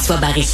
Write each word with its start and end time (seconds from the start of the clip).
Jean-François 0.00 0.16
Barry. 0.16 0.48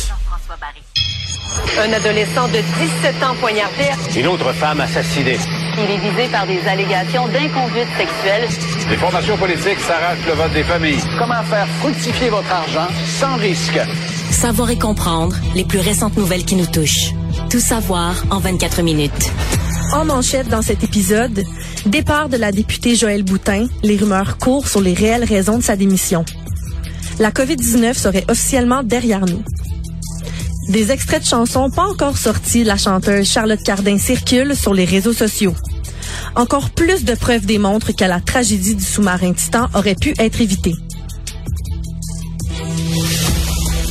Un 1.78 1.92
adolescent 1.92 2.48
de 2.48 2.58
17 2.58 3.22
ans 3.22 3.34
poignardé. 3.38 3.90
Une 4.16 4.26
autre 4.26 4.52
femme 4.52 4.80
assassinée. 4.80 5.38
Il 5.78 5.88
est 5.88 5.98
visé 5.98 6.28
par 6.32 6.46
des 6.48 6.58
allégations 6.66 7.28
d'inconduite 7.28 7.86
sexuelle. 7.96 8.48
Les 8.90 8.96
formations 8.96 9.36
politiques 9.36 9.78
s'arrachent 9.78 10.26
le 10.26 10.32
vote 10.32 10.52
des 10.52 10.64
familles. 10.64 10.98
Comment 11.16 11.44
faire 11.44 11.68
fructifier 11.80 12.28
votre 12.28 12.50
argent 12.50 12.88
sans 13.20 13.36
risque? 13.36 13.78
Savoir 14.32 14.70
et 14.70 14.78
comprendre 14.78 15.36
les 15.54 15.64
plus 15.64 15.78
récentes 15.78 16.16
nouvelles 16.16 16.44
qui 16.44 16.56
nous 16.56 16.66
touchent. 16.66 17.12
Tout 17.48 17.60
savoir 17.60 18.16
en 18.30 18.40
24 18.40 18.82
minutes. 18.82 19.30
En 19.92 20.04
manchette 20.04 20.48
dans 20.48 20.62
cet 20.62 20.82
épisode, 20.82 21.44
départ 21.86 22.28
de 22.28 22.36
la 22.36 22.50
députée 22.50 22.96
Joëlle 22.96 23.22
Boutin, 23.22 23.68
les 23.84 23.96
rumeurs 23.96 24.38
courent 24.38 24.66
sur 24.66 24.80
les 24.80 24.94
réelles 24.94 25.24
raisons 25.24 25.58
de 25.58 25.62
sa 25.62 25.76
démission. 25.76 26.24
La 27.18 27.30
COVID-19 27.30 27.94
serait 27.94 28.24
officiellement 28.28 28.82
derrière 28.82 29.24
nous. 29.24 29.42
Des 30.68 30.90
extraits 30.90 31.22
de 31.22 31.26
chansons 31.26 31.70
pas 31.70 31.84
encore 31.84 32.18
sortis 32.18 32.64
la 32.64 32.76
chanteuse 32.76 33.28
Charlotte 33.28 33.62
Cardin 33.62 33.98
circulent 33.98 34.56
sur 34.56 34.74
les 34.74 34.84
réseaux 34.84 35.12
sociaux. 35.12 35.54
Encore 36.34 36.70
plus 36.70 37.04
de 37.04 37.14
preuves 37.14 37.46
démontrent 37.46 37.92
que 37.92 38.04
la 38.04 38.20
tragédie 38.20 38.74
du 38.74 38.84
sous-marin 38.84 39.32
Titan 39.32 39.68
aurait 39.74 39.94
pu 39.94 40.14
être 40.18 40.40
évitée. 40.40 40.74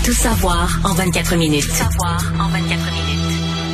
Tout 0.04 0.14
savoir 0.14 0.80
en 0.84 0.94
24 0.94 1.36
minutes. 1.36 1.64
Tout 1.64 1.72
savoir 1.72 2.34
en 2.40 2.50
24 2.50 2.62
minutes. 2.70 3.25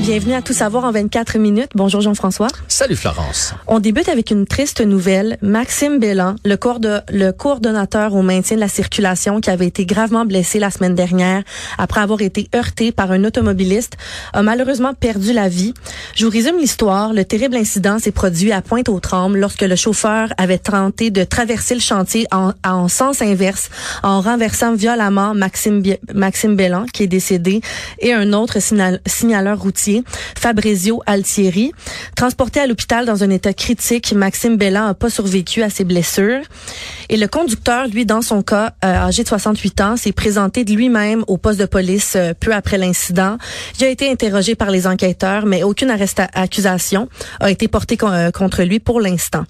Bienvenue 0.02 0.34
à 0.34 0.42
Tout 0.42 0.54
savoir 0.54 0.84
en 0.86 0.92
24 0.92 1.38
minutes. 1.38 1.70
Bonjour 1.76 2.02
Jean-François. 2.02 2.48
Salut 2.68 2.96
Florence. 2.96 3.54
On 3.68 3.80
débute 3.80 4.10
avec 4.10 4.32
une 4.32 4.48
triste 4.48 4.82
nouvelle. 4.82 5.38
Maxime 5.44 6.00
Bellan, 6.00 6.36
le, 6.44 6.56
coordo- 6.56 7.02
le 7.12 7.32
coordonnateur 7.32 8.16
au 8.16 8.24
maintien 8.24 8.56
de 8.56 8.62
la 8.62 8.68
circulation 8.68 9.40
qui 9.42 9.52
avait 9.52 9.68
été 9.68 9.86
gravement 9.86 10.26
blessé 10.26 10.58
la 10.58 10.72
semaine 10.72 10.96
dernière 10.96 11.44
après 11.78 12.02
avoir 12.02 12.22
été 12.22 12.48
heurté 12.56 12.92
par 12.92 13.12
un 13.12 13.24
automobiliste, 13.24 13.94
a 14.34 14.42
malheureusement 14.42 14.96
perdu 14.96 15.34
la 15.34 15.48
vie. 15.50 15.74
Je 16.16 16.26
vous 16.26 16.32
résume 16.32 16.58
l'histoire. 16.58 17.14
Le 17.14 17.24
terrible 17.24 17.56
incident 17.56 18.00
s'est 18.00 18.12
produit 18.12 18.52
à 18.52 18.62
Pointe-aux-Trembles 18.64 19.40
lorsque 19.40 19.62
le 19.62 19.76
chauffeur 19.76 20.30
avait 20.38 20.58
tenté 20.58 21.12
de 21.12 21.24
traverser 21.24 21.76
le 21.76 21.82
chantier 21.82 22.26
en, 22.32 22.54
en 22.66 22.88
sens 22.88 23.22
inverse 23.22 23.70
en 24.02 24.20
renversant 24.22 24.74
violemment 24.74 25.36
Maxime, 25.36 25.84
Maxime 26.14 26.56
Bellan 26.56 26.86
qui 26.92 27.04
est 27.04 27.08
décédé 27.08 27.62
et 28.00 28.14
un 28.14 28.34
autre 28.34 28.60
signal- 28.60 29.00
signaleur 29.06 29.60
routier 29.60 29.91
Fabrizio 30.38 31.02
Altieri. 31.06 31.72
Transporté 32.16 32.60
à 32.60 32.68
l'hôpital 32.68 33.06
dans 33.06 33.24
un 33.24 33.30
état 33.30 33.54
critique, 33.54 34.14
Maxime 34.14 34.58
Bellan 34.58 34.88
n'a 34.88 34.94
pas 34.94 35.10
survécu 35.10 35.64
à 35.64 35.70
ses 35.70 35.84
blessures. 35.84 36.42
Et 37.10 37.18
le 37.18 37.28
conducteur, 37.28 37.88
lui, 37.88 38.06
dans 38.06 38.22
son 38.22 38.42
cas, 38.42 38.74
euh, 38.86 38.88
âgé 38.88 39.24
de 39.24 39.28
68 39.28 39.82
ans, 39.82 39.98
s'est 39.98 40.12
présenté 40.12 40.64
de 40.64 40.74
lui-même 40.74 41.24
au 41.28 41.38
poste 41.38 41.60
de 41.60 41.66
police 41.66 42.14
euh, 42.16 42.34
peu 42.40 42.54
après 42.54 42.78
l'incident. 42.78 43.38
Il 43.80 43.86
a 43.86 43.90
été 43.90 44.10
interrogé 44.10 44.56
par 44.56 44.72
les 44.72 44.88
enquêteurs, 44.88 45.46
mais 45.46 45.64
aucune 45.64 45.92
accusation 45.92 47.10
a 47.40 47.52
été 47.52 47.68
portée 47.68 47.98
euh, 48.04 48.32
contre 48.32 48.64
lui 48.64 48.80
pour 48.80 49.02
l'instant. 49.02 49.44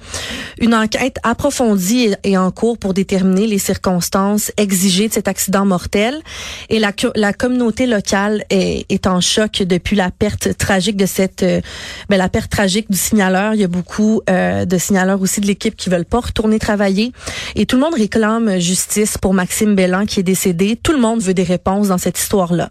Une 0.59 0.73
enquête 0.73 1.17
approfondie 1.23 2.15
est, 2.23 2.37
en 2.37 2.51
cours 2.51 2.77
pour 2.77 2.93
déterminer 2.93 3.47
les 3.47 3.59
circonstances 3.59 4.51
exigées 4.57 5.07
de 5.07 5.13
cet 5.13 5.27
accident 5.27 5.65
mortel. 5.65 6.21
Et 6.69 6.79
la 6.79 7.33
communauté 7.33 7.85
locale 7.85 8.43
est, 8.49 8.85
est 8.89 9.07
en 9.07 9.21
choc 9.21 9.61
depuis 9.63 9.95
la 9.95 10.09
perte 10.21 10.55
tragique 10.55 10.97
de 10.97 11.07
cette, 11.07 11.41
euh, 11.41 11.61
ben, 12.07 12.17
la 12.17 12.29
perte 12.29 12.51
tragique 12.51 12.91
du 12.91 12.97
signaleur. 12.97 13.55
Il 13.55 13.59
y 13.59 13.63
a 13.63 13.67
beaucoup 13.67 14.21
euh, 14.29 14.65
de 14.65 14.77
signaleurs 14.77 15.19
aussi 15.19 15.41
de 15.41 15.47
l'équipe 15.47 15.75
qui 15.75 15.89
veulent 15.89 16.05
pas 16.05 16.19
retourner 16.19 16.59
travailler. 16.59 17.11
Et 17.55 17.65
tout 17.65 17.75
le 17.75 17.81
monde 17.81 17.95
réclame 17.95 18.59
justice 18.59 19.17
pour 19.17 19.33
Maxime 19.33 19.73
Bellan 19.73 20.05
qui 20.05 20.19
est 20.19 20.23
décédé. 20.23 20.75
Tout 20.75 20.91
le 20.91 20.99
monde 20.99 21.21
veut 21.23 21.33
des 21.33 21.41
réponses 21.41 21.87
dans 21.87 21.97
cette 21.97 22.19
histoire-là. 22.19 22.69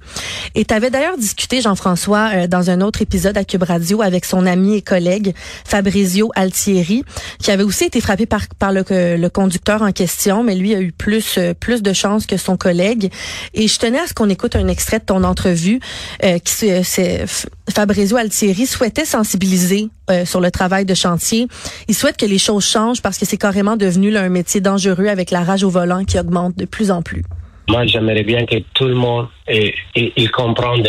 Et 0.55 0.65
tu 0.65 0.73
avais 0.73 0.91
d'ailleurs 0.91 1.19
discuté, 1.19 1.61
Jean-François, 1.61 2.31
euh, 2.35 2.47
dans 2.47 2.71
un 2.71 2.81
autre 2.83 3.03
épisode 3.03 3.37
à 3.37 3.43
Cube 3.43 3.65
Radio 3.65 4.01
avec 4.01 4.25
son 4.25 4.47
ami 4.47 4.77
et 4.77 4.83
collègue 4.83 5.35
Fabrizio 5.65 6.31
Altieri, 6.37 7.03
qui 7.43 7.51
avait 7.51 7.65
aussi 7.65 7.83
été 7.83 8.01
frappé 8.01 8.27
par, 8.27 8.43
par 8.61 8.71
le, 8.73 9.29
conducteur 9.29 9.83
en 9.83 9.91
question, 9.91 10.45
mais 10.45 10.55
lui 10.55 10.73
a 10.77 10.81
eu 10.81 10.93
plus, 10.93 11.41
plus 11.59 11.83
de 11.83 11.93
chance 11.93 12.27
que 12.27 12.37
son 12.37 12.57
collègue. 12.57 13.11
Et 13.55 13.67
je 13.67 13.77
tenais 13.81 13.99
à 13.99 14.07
ce 14.07 14.15
qu'on 14.15 14.29
écoute 14.29 14.55
un 14.55 14.69
extrait 14.69 15.01
de 15.01 15.05
ton 15.05 15.25
entrevue 15.25 15.81
euh, 16.25 16.39
qui 16.39 16.53
se- 16.53 17.40
Fabrizio 17.69 18.17
Altieri 18.17 18.67
souhaitait 18.67 19.05
sensibiliser 19.05 19.89
euh, 20.11 20.25
sur 20.25 20.41
le 20.41 20.51
travail 20.51 20.85
de 20.85 20.95
chantier. 20.95 21.47
Il 21.89 21.95
souhaite 21.95 22.17
que 22.17 22.27
les 22.27 22.39
choses 22.39 22.67
changent 22.67 23.03
parce 23.03 23.19
que 23.19 23.27
c'est 23.27 23.37
carrément 23.37 23.77
devenu 23.77 24.17
un 24.17 24.29
métier 24.29 24.61
dangereux 24.61 25.07
avec 25.07 25.31
la 25.31 25.43
rage 25.43 25.63
au 25.63 25.71
volant 25.71 26.05
qui 26.05 26.19
augmente 26.19 26.57
de 26.57 26.65
plus 26.65 26.91
en 26.91 27.03
plus. 27.03 27.23
Moi, 27.69 27.87
j'aimerais 27.87 28.25
bien 28.25 28.45
que 28.47 28.57
tout 28.75 28.87
le 28.87 28.95
monde 28.95 29.29
eh, 29.47 29.75
il, 29.95 30.31
comprenne 30.31 30.85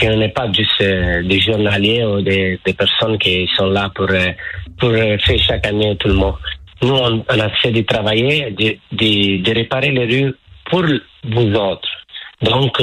qu'on 0.00 0.16
n'est 0.16 0.30
pas 0.30 0.50
juste 0.52 0.80
euh, 0.80 1.22
des 1.22 1.40
journaliers 1.40 2.04
ou 2.04 2.22
des, 2.22 2.58
personnes 2.76 3.18
qui 3.18 3.46
sont 3.56 3.66
là 3.66 3.90
pour, 3.94 4.08
euh, 4.10 4.30
pour 4.78 4.90
faire 4.90 5.38
chaque 5.38 5.66
année 5.66 5.96
tout 5.96 6.08
le 6.08 6.14
monde. 6.14 6.36
Nous, 6.80 6.94
on, 6.94 7.24
on 7.28 7.34
essaie 7.34 7.70
de 7.70 7.82
travailler, 7.82 8.50
de, 8.50 9.52
réparer 9.52 9.90
les 9.90 10.06
rues 10.06 10.34
pour 10.70 10.84
vous 11.24 11.52
autres. 11.54 11.88
Donc, 12.40 12.82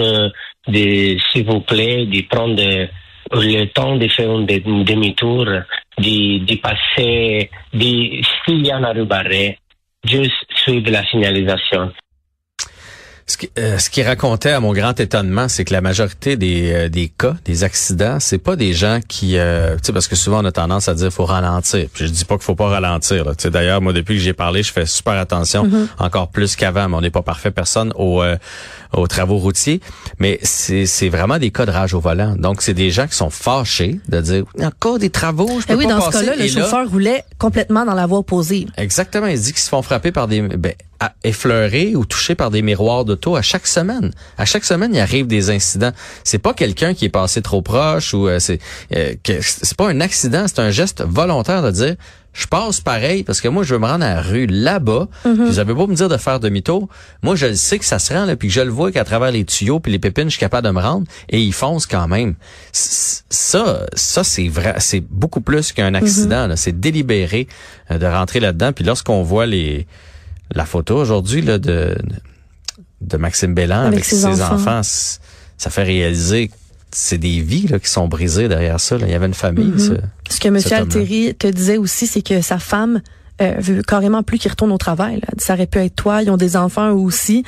s'il 0.67 1.45
vous 1.45 1.61
plaît, 1.61 2.05
de 2.05 2.21
prendre 2.29 2.87
le 3.31 3.65
temps 3.65 3.95
de 3.95 4.07
faire 4.07 4.29
un 4.31 4.41
un 4.41 4.83
demi-tour, 4.83 5.45
de, 5.45 6.45
de 6.45 6.55
passer, 6.55 7.49
de, 7.73 8.21
s'il 8.45 8.65
y 8.65 8.71
a 8.71 8.79
barrée, 9.05 9.57
juste 10.03 10.33
suivre 10.55 10.91
la 10.91 11.05
signalisation. 11.05 11.91
Ce 13.39 13.45
qui, 13.45 13.51
euh, 13.57 13.77
ce 13.77 13.89
qui 13.89 14.03
racontait 14.03 14.51
à 14.51 14.59
mon 14.59 14.73
grand 14.73 14.99
étonnement, 14.99 15.47
c'est 15.47 15.63
que 15.63 15.71
la 15.71 15.79
majorité 15.79 16.35
des, 16.35 16.73
euh, 16.73 16.89
des 16.89 17.07
cas, 17.07 17.37
des 17.45 17.63
accidents, 17.63 18.17
c'est 18.19 18.37
pas 18.37 18.57
des 18.57 18.73
gens 18.73 18.99
qui, 19.07 19.37
euh, 19.37 19.75
tu 19.75 19.79
sais, 19.85 19.93
parce 19.93 20.09
que 20.09 20.17
souvent 20.17 20.41
on 20.41 20.45
a 20.45 20.51
tendance 20.51 20.89
à 20.89 20.93
dire 20.93 21.09
faut 21.09 21.23
ralentir. 21.23 21.87
Puis 21.93 22.05
je 22.07 22.11
dis 22.11 22.25
pas 22.25 22.35
qu'il 22.35 22.43
faut 22.43 22.55
pas 22.55 22.67
ralentir. 22.67 23.23
Tu 23.37 23.43
sais, 23.43 23.49
d'ailleurs, 23.49 23.79
moi 23.79 23.93
depuis 23.93 24.15
que 24.15 24.21
j'ai 24.21 24.33
parlé, 24.33 24.61
je 24.61 24.73
fais 24.73 24.85
super 24.85 25.13
attention, 25.13 25.69
encore 25.99 26.27
plus 26.27 26.57
qu'avant. 26.57 26.89
Mais 26.89 26.97
on 26.97 27.01
n'est 27.01 27.11
pas 27.11 27.21
parfait 27.21 27.51
personne 27.51 27.93
aux, 27.95 28.21
euh, 28.21 28.35
aux 28.91 29.07
travaux 29.07 29.37
routiers. 29.37 29.79
Mais 30.19 30.39
c'est, 30.43 30.85
c'est 30.85 31.07
vraiment 31.07 31.37
des 31.37 31.51
cas 31.51 31.65
de 31.65 31.71
rage 31.71 31.93
au 31.93 32.01
volant. 32.01 32.35
Donc 32.37 32.61
c'est 32.61 32.73
des 32.73 32.91
gens 32.91 33.07
qui 33.07 33.15
sont 33.15 33.29
fâchés 33.29 34.01
de 34.09 34.19
dire 34.19 34.43
encore 34.61 34.99
des 34.99 35.11
travaux, 35.11 35.61
je 35.61 35.65
peux 35.65 35.73
Eh 35.73 35.77
oui, 35.77 35.87
pas 35.87 35.93
dans 35.93 36.01
ce 36.01 36.09
cas-là, 36.11 36.35
le 36.35 36.43
Et 36.43 36.49
là, 36.49 36.61
chauffeur 36.61 36.89
roulait 36.89 37.23
complètement 37.37 37.85
dans 37.85 37.93
la 37.93 38.05
voie 38.05 38.17
opposée. 38.19 38.67
Exactement. 38.75 39.27
Il 39.27 39.39
dit 39.39 39.53
qu'ils 39.53 39.61
se 39.61 39.69
font 39.69 39.81
frapper 39.81 40.11
par 40.11 40.27
des, 40.27 40.41
ben, 40.41 40.73
à- 40.99 41.13
effleurés 41.23 41.95
ou 41.95 42.05
touchés 42.05 42.35
par 42.35 42.51
des 42.51 42.61
miroirs 42.61 43.05
d'auto 43.05 43.35
à 43.35 43.41
chaque 43.41 43.67
semaine. 43.67 44.11
À 44.37 44.45
chaque 44.45 44.65
semaine, 44.65 44.93
il 44.93 44.99
arrive 44.99 45.27
des 45.27 45.49
incidents. 45.49 45.91
C'est 46.23 46.39
pas 46.39 46.53
quelqu'un 46.53 46.93
qui 46.93 47.05
est 47.05 47.09
passé 47.09 47.41
trop 47.41 47.61
proche 47.61 48.13
ou 48.13 48.27
euh, 48.27 48.39
c'est 48.39 48.59
euh, 48.95 49.13
que 49.23 49.33
c'est 49.41 49.75
pas 49.77 49.89
un 49.89 50.01
accident, 50.01 50.45
c'est 50.47 50.59
un 50.59 50.71
geste 50.71 51.03
volontaire 51.07 51.61
de 51.61 51.71
dire 51.71 51.95
je 52.31 52.45
passe 52.45 52.79
pareil 52.79 53.23
parce 53.23 53.41
que 53.41 53.47
moi 53.47 53.63
je 53.63 53.73
veux 53.73 53.79
me 53.79 53.87
rendre 53.87 54.05
à 54.05 54.13
la 54.15 54.21
rue 54.21 54.45
là-bas. 54.45 55.07
Puis 55.23 55.33
Vous 55.33 55.57
avez 55.59 55.73
beau 55.73 55.87
me 55.87 55.95
dire 55.95 56.09
de 56.09 56.17
faire 56.17 56.39
demi-tour, 56.39 56.87
moi 57.23 57.35
je 57.35 57.47
le 57.47 57.55
sais 57.55 57.79
que 57.79 57.85
ça 57.85 57.97
se 57.97 58.13
rend 58.13 58.25
là, 58.25 58.35
puis 58.35 58.49
que 58.49 58.53
je 58.53 58.61
le 58.61 58.69
vois 58.69 58.91
qu'à 58.91 59.03
travers 59.03 59.31
les 59.31 59.43
tuyaux 59.45 59.79
puis 59.79 59.91
les 59.91 59.99
pépines, 59.99 60.25
je 60.25 60.31
suis 60.31 60.39
capable 60.39 60.67
de 60.67 60.71
me 60.71 60.79
rendre 60.79 61.07
et 61.29 61.41
ils 61.41 61.53
foncent 61.53 61.87
quand 61.87 62.07
même. 62.07 62.35
Ça, 62.71 63.85
ça 63.93 64.23
c'est 64.23 64.47
vrai, 64.47 64.75
c'est 64.79 65.01
beaucoup 65.01 65.41
plus 65.41 65.71
qu'un 65.71 65.93
accident. 65.95 66.47
là. 66.47 66.55
C'est 66.55 66.79
délibéré 66.79 67.47
euh, 67.91 67.97
de 67.97 68.05
rentrer 68.05 68.39
là-dedans. 68.39 68.73
Puis 68.73 68.83
lorsqu'on 68.85 69.23
voit 69.23 69.45
les 69.45 69.87
la 70.51 70.65
photo 70.65 70.97
aujourd'hui 70.97 71.41
là 71.41 71.57
de 71.57 71.95
de 73.01 73.17
Maxime 73.17 73.53
Bellan 73.53 73.79
avec, 73.81 73.93
Avec 73.93 74.05
ses 74.05 74.25
enfants. 74.25 74.81
ça 74.83 75.69
fait 75.69 75.83
réaliser 75.83 76.49
que 76.49 76.53
c'est 76.91 77.17
des 77.17 77.39
vies 77.39 77.67
là, 77.67 77.79
qui 77.79 77.87
sont 77.89 78.07
brisées 78.07 78.47
derrière 78.47 78.79
ça. 78.79 78.97
là. 78.97 79.05
Il 79.07 79.11
y 79.11 79.15
avait 79.15 79.27
une 79.27 79.33
famille. 79.33 79.65
Mhm. 79.67 79.79
ça. 79.79 79.93
Ce 80.29 80.39
que 80.39 80.47
M. 80.47 80.59
Altieri 80.71 81.35
te 81.35 81.47
disait 81.47 81.77
aussi, 81.77 82.07
c'est 82.07 82.21
que 82.21 82.41
sa 82.41 82.59
femme 82.59 83.01
euh, 83.41 83.81
carrément 83.87 84.23
plus 84.23 84.37
qu'il 84.37 84.51
retourne 84.51 84.71
au 84.71 84.77
travail. 84.77 85.15
Là. 85.15 85.27
Ça 85.37 85.53
aurait 85.53 85.67
pu 85.67 85.79
être 85.79 85.95
toi. 85.95 86.21
Ils 86.21 86.29
ont 86.29 86.37
des 86.37 86.55
enfants 86.57 86.91
aussi. 86.91 87.43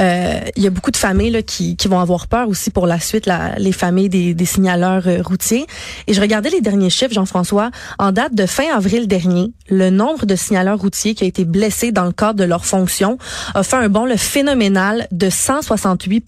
Euh, 0.00 0.40
Il 0.56 0.62
y 0.62 0.66
a 0.66 0.70
beaucoup 0.70 0.90
de 0.90 0.96
familles 0.96 1.30
là, 1.30 1.42
qui, 1.42 1.76
qui 1.76 1.88
vont 1.88 2.00
avoir 2.00 2.26
peur 2.28 2.48
aussi 2.48 2.70
pour 2.70 2.86
la 2.86 2.98
suite, 2.98 3.26
la, 3.26 3.54
les 3.58 3.72
familles 3.72 4.08
des, 4.08 4.34
des 4.34 4.44
signaleurs 4.44 5.06
euh, 5.06 5.22
routiers. 5.22 5.66
Et 6.06 6.14
je 6.14 6.20
regardais 6.20 6.50
les 6.50 6.60
derniers 6.60 6.90
chiffres, 6.90 7.12
Jean-François. 7.12 7.70
En 7.98 8.12
date 8.12 8.34
de 8.34 8.46
fin 8.46 8.74
avril 8.74 9.06
dernier, 9.06 9.52
le 9.68 9.90
nombre 9.90 10.26
de 10.26 10.36
signaleurs 10.36 10.78
routiers 10.78 11.14
qui 11.14 11.24
a 11.24 11.26
été 11.26 11.44
blessés 11.44 11.92
dans 11.92 12.04
le 12.04 12.12
cadre 12.12 12.38
de 12.38 12.44
leur 12.44 12.64
fonction 12.64 13.18
a 13.54 13.62
fait 13.62 13.76
un 13.76 13.88
bond 13.88 14.06
le 14.06 14.16
phénoménal 14.16 15.06
de 15.12 15.28
168 15.30 16.24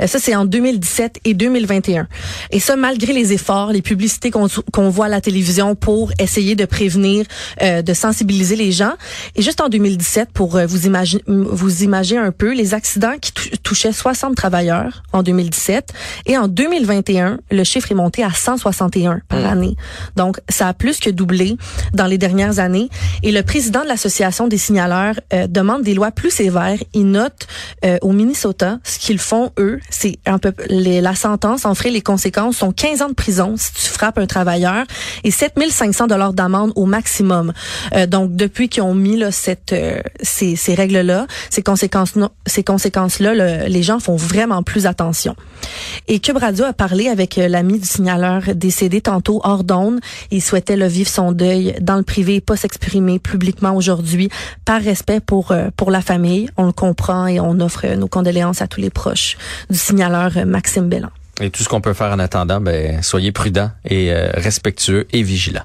Euh, 0.00 0.06
Ça, 0.06 0.18
c'est 0.18 0.34
en 0.34 0.44
2017 0.44 1.20
et 1.24 1.34
2021. 1.34 2.08
Et 2.50 2.60
ça, 2.60 2.76
malgré 2.76 3.12
les 3.12 3.32
efforts, 3.32 3.72
les 3.72 3.82
publicités 3.82 4.30
qu'on 4.30 4.48
qu'on 4.72 4.88
voit 4.88 5.06
à 5.06 5.08
la 5.08 5.20
télévision 5.20 5.74
pour 5.74 6.12
essayer 6.18 6.54
de 6.56 6.64
prévenir, 6.64 7.26
euh, 7.62 7.82
de 7.82 7.94
sensibiliser 7.94 8.23
sensibiliser 8.24 8.56
les 8.56 8.72
gens. 8.72 8.94
Et 9.36 9.42
juste 9.42 9.60
en 9.60 9.68
2017, 9.68 10.30
pour 10.32 10.56
euh, 10.56 10.66
vous 10.66 10.86
imaginer, 10.86 11.22
vous 11.26 11.82
imaginer 11.82 12.20
un 12.20 12.32
peu, 12.32 12.52
les 12.54 12.74
accidents 12.74 13.14
qui 13.20 13.32
touchaient 13.62 13.92
60 13.92 14.34
travailleurs 14.34 15.02
en 15.12 15.22
2017 15.22 15.92
et 16.26 16.38
en 16.38 16.48
2021, 16.48 17.38
le 17.50 17.64
chiffre 17.64 17.90
est 17.92 17.94
monté 17.94 18.22
à 18.22 18.30
161 18.30 19.20
par 19.28 19.40
hmm. 19.40 19.44
année. 19.44 19.76
Donc, 20.16 20.40
ça 20.48 20.68
a 20.68 20.74
plus 20.74 20.98
que 21.00 21.10
doublé 21.10 21.56
dans 21.92 22.06
les 22.06 22.18
dernières 22.18 22.58
années. 22.58 22.88
Et 23.22 23.32
le 23.32 23.42
président 23.42 23.82
de 23.82 23.88
l'association 23.88 24.48
des 24.48 24.58
signaleurs 24.58 25.14
euh, 25.32 25.46
demande 25.46 25.82
des 25.82 25.94
lois 25.94 26.10
plus 26.10 26.30
sévères. 26.30 26.78
Il 26.94 27.10
note 27.10 27.46
euh, 27.84 27.98
au 28.02 28.12
Minnesota 28.12 28.78
ce 28.84 28.98
qu'ils 28.98 29.18
font 29.18 29.50
eux, 29.58 29.80
c'est 29.90 30.18
un 30.26 30.38
peu 30.38 30.52
les, 30.68 31.00
la 31.00 31.14
sentence 31.14 31.64
en 31.64 31.74
ferait 31.74 31.90
les 31.90 32.00
conséquences 32.00 32.56
sont 32.56 32.72
15 32.72 33.02
ans 33.02 33.08
de 33.08 33.14
prison 33.14 33.54
si 33.56 33.72
tu 33.72 33.88
frappes 33.88 34.18
un 34.18 34.26
travailleur 34.26 34.84
et 35.24 35.30
7500 35.30 36.06
dollars 36.06 36.32
d'amende 36.32 36.72
au 36.76 36.86
maximum. 36.86 37.52
Euh, 37.94 38.06
donc 38.14 38.36
depuis 38.36 38.68
qu'ils 38.68 38.84
ont 38.84 38.94
mis 38.94 39.20
cette 39.32 39.72
euh, 39.72 39.98
ces, 40.22 40.54
ces 40.54 40.74
règles 40.74 41.00
là, 41.00 41.26
ces 41.50 41.64
conséquences 41.64 42.14
ces 42.46 42.62
conséquences 42.62 43.18
là, 43.18 43.34
les 43.66 43.82
gens 43.82 43.98
font 43.98 44.14
vraiment 44.14 44.62
plus 44.62 44.86
attention. 44.86 45.34
Et 46.06 46.20
Cube 46.20 46.36
Radio 46.36 46.64
a 46.64 46.72
parlé 46.72 47.08
avec 47.08 47.38
euh, 47.38 47.48
l'ami 47.48 47.80
du 47.80 47.88
signaleur 47.88 48.42
décédé 48.54 49.00
tantôt 49.00 49.40
hors 49.42 49.64
d'onde. 49.64 49.98
Il 50.30 50.40
souhaitait 50.40 50.76
le 50.76 50.86
vivre 50.86 51.10
son 51.10 51.32
deuil 51.32 51.74
dans 51.80 51.96
le 51.96 52.04
privé, 52.04 52.40
pas 52.40 52.56
s'exprimer 52.56 53.18
publiquement 53.18 53.74
aujourd'hui 53.74 54.28
par 54.64 54.80
respect 54.80 55.18
pour 55.18 55.52
pour 55.76 55.90
la 55.90 56.00
famille. 56.00 56.48
On 56.56 56.66
le 56.66 56.72
comprend 56.72 57.26
et 57.26 57.40
on 57.40 57.58
offre 57.58 57.84
nos 57.96 58.06
condoléances 58.06 58.62
à 58.62 58.68
tous 58.68 58.80
les 58.80 58.90
proches 58.90 59.36
du 59.70 59.78
signaleur 59.78 60.46
Maxime 60.46 60.88
Bellan. 60.88 61.10
Et 61.40 61.50
tout 61.50 61.64
ce 61.64 61.68
qu'on 61.68 61.80
peut 61.80 61.94
faire 61.94 62.12
en 62.12 62.20
attendant, 62.20 62.60
ben, 62.60 63.02
soyez 63.02 63.32
prudents 63.32 63.72
et 63.84 64.12
euh, 64.12 64.30
respectueux 64.34 65.08
et 65.12 65.22
vigilants. 65.24 65.64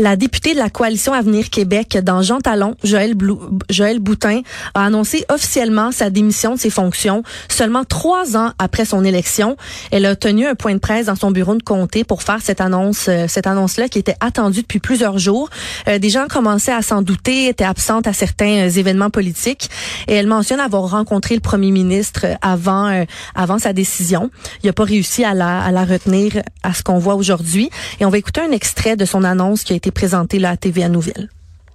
La 0.00 0.14
députée 0.14 0.54
de 0.54 0.58
la 0.60 0.70
coalition 0.70 1.12
Avenir 1.12 1.50
Québec 1.50 1.98
dans 2.04 2.22
Jean 2.22 2.38
Talon, 2.38 2.76
Joël, 2.84 3.16
Boutin, 3.16 4.42
a 4.74 4.84
annoncé 4.84 5.24
officiellement 5.28 5.90
sa 5.90 6.08
démission 6.08 6.54
de 6.54 6.60
ses 6.60 6.70
fonctions 6.70 7.24
seulement 7.48 7.82
trois 7.82 8.36
ans 8.36 8.52
après 8.60 8.84
son 8.84 9.04
élection. 9.04 9.56
Elle 9.90 10.06
a 10.06 10.14
tenu 10.14 10.46
un 10.46 10.54
point 10.54 10.74
de 10.74 10.78
presse 10.78 11.06
dans 11.06 11.16
son 11.16 11.32
bureau 11.32 11.56
de 11.56 11.64
comté 11.64 12.04
pour 12.04 12.22
faire 12.22 12.38
cette 12.40 12.60
annonce, 12.60 13.06
euh, 13.08 13.24
cette 13.26 13.48
annonce-là 13.48 13.88
qui 13.88 13.98
était 13.98 14.14
attendue 14.20 14.62
depuis 14.62 14.78
plusieurs 14.78 15.18
jours. 15.18 15.50
Euh, 15.88 15.98
des 15.98 16.10
gens 16.10 16.28
commençaient 16.28 16.72
à 16.72 16.82
s'en 16.82 17.02
douter, 17.02 17.48
étaient 17.48 17.64
absentes 17.64 18.06
à 18.06 18.12
certains 18.12 18.68
euh, 18.68 18.70
événements 18.70 19.10
politiques. 19.10 19.68
Et 20.06 20.14
elle 20.14 20.28
mentionne 20.28 20.60
avoir 20.60 20.88
rencontré 20.88 21.34
le 21.34 21.40
premier 21.40 21.72
ministre 21.72 22.24
avant, 22.40 23.04
avant 23.34 23.58
sa 23.58 23.72
décision. 23.72 24.30
Il 24.62 24.66
n'a 24.66 24.72
pas 24.72 24.84
réussi 24.84 25.24
à 25.24 25.34
la, 25.34 25.60
à 25.60 25.72
la 25.72 25.84
retenir 25.84 26.40
à 26.62 26.72
ce 26.72 26.84
qu'on 26.84 26.98
voit 26.98 27.16
aujourd'hui. 27.16 27.68
Et 27.98 28.04
on 28.04 28.10
va 28.10 28.18
écouter 28.18 28.40
un 28.40 28.52
extrait 28.52 28.94
de 28.94 29.04
son 29.04 29.24
annonce 29.24 29.64
qui 29.64 29.72
a 29.72 29.76
été 29.76 29.87
présenté 29.90 30.38
là, 30.38 30.50
à 30.50 30.56
TVA 30.56 30.88
Nouvelle. 30.88 31.28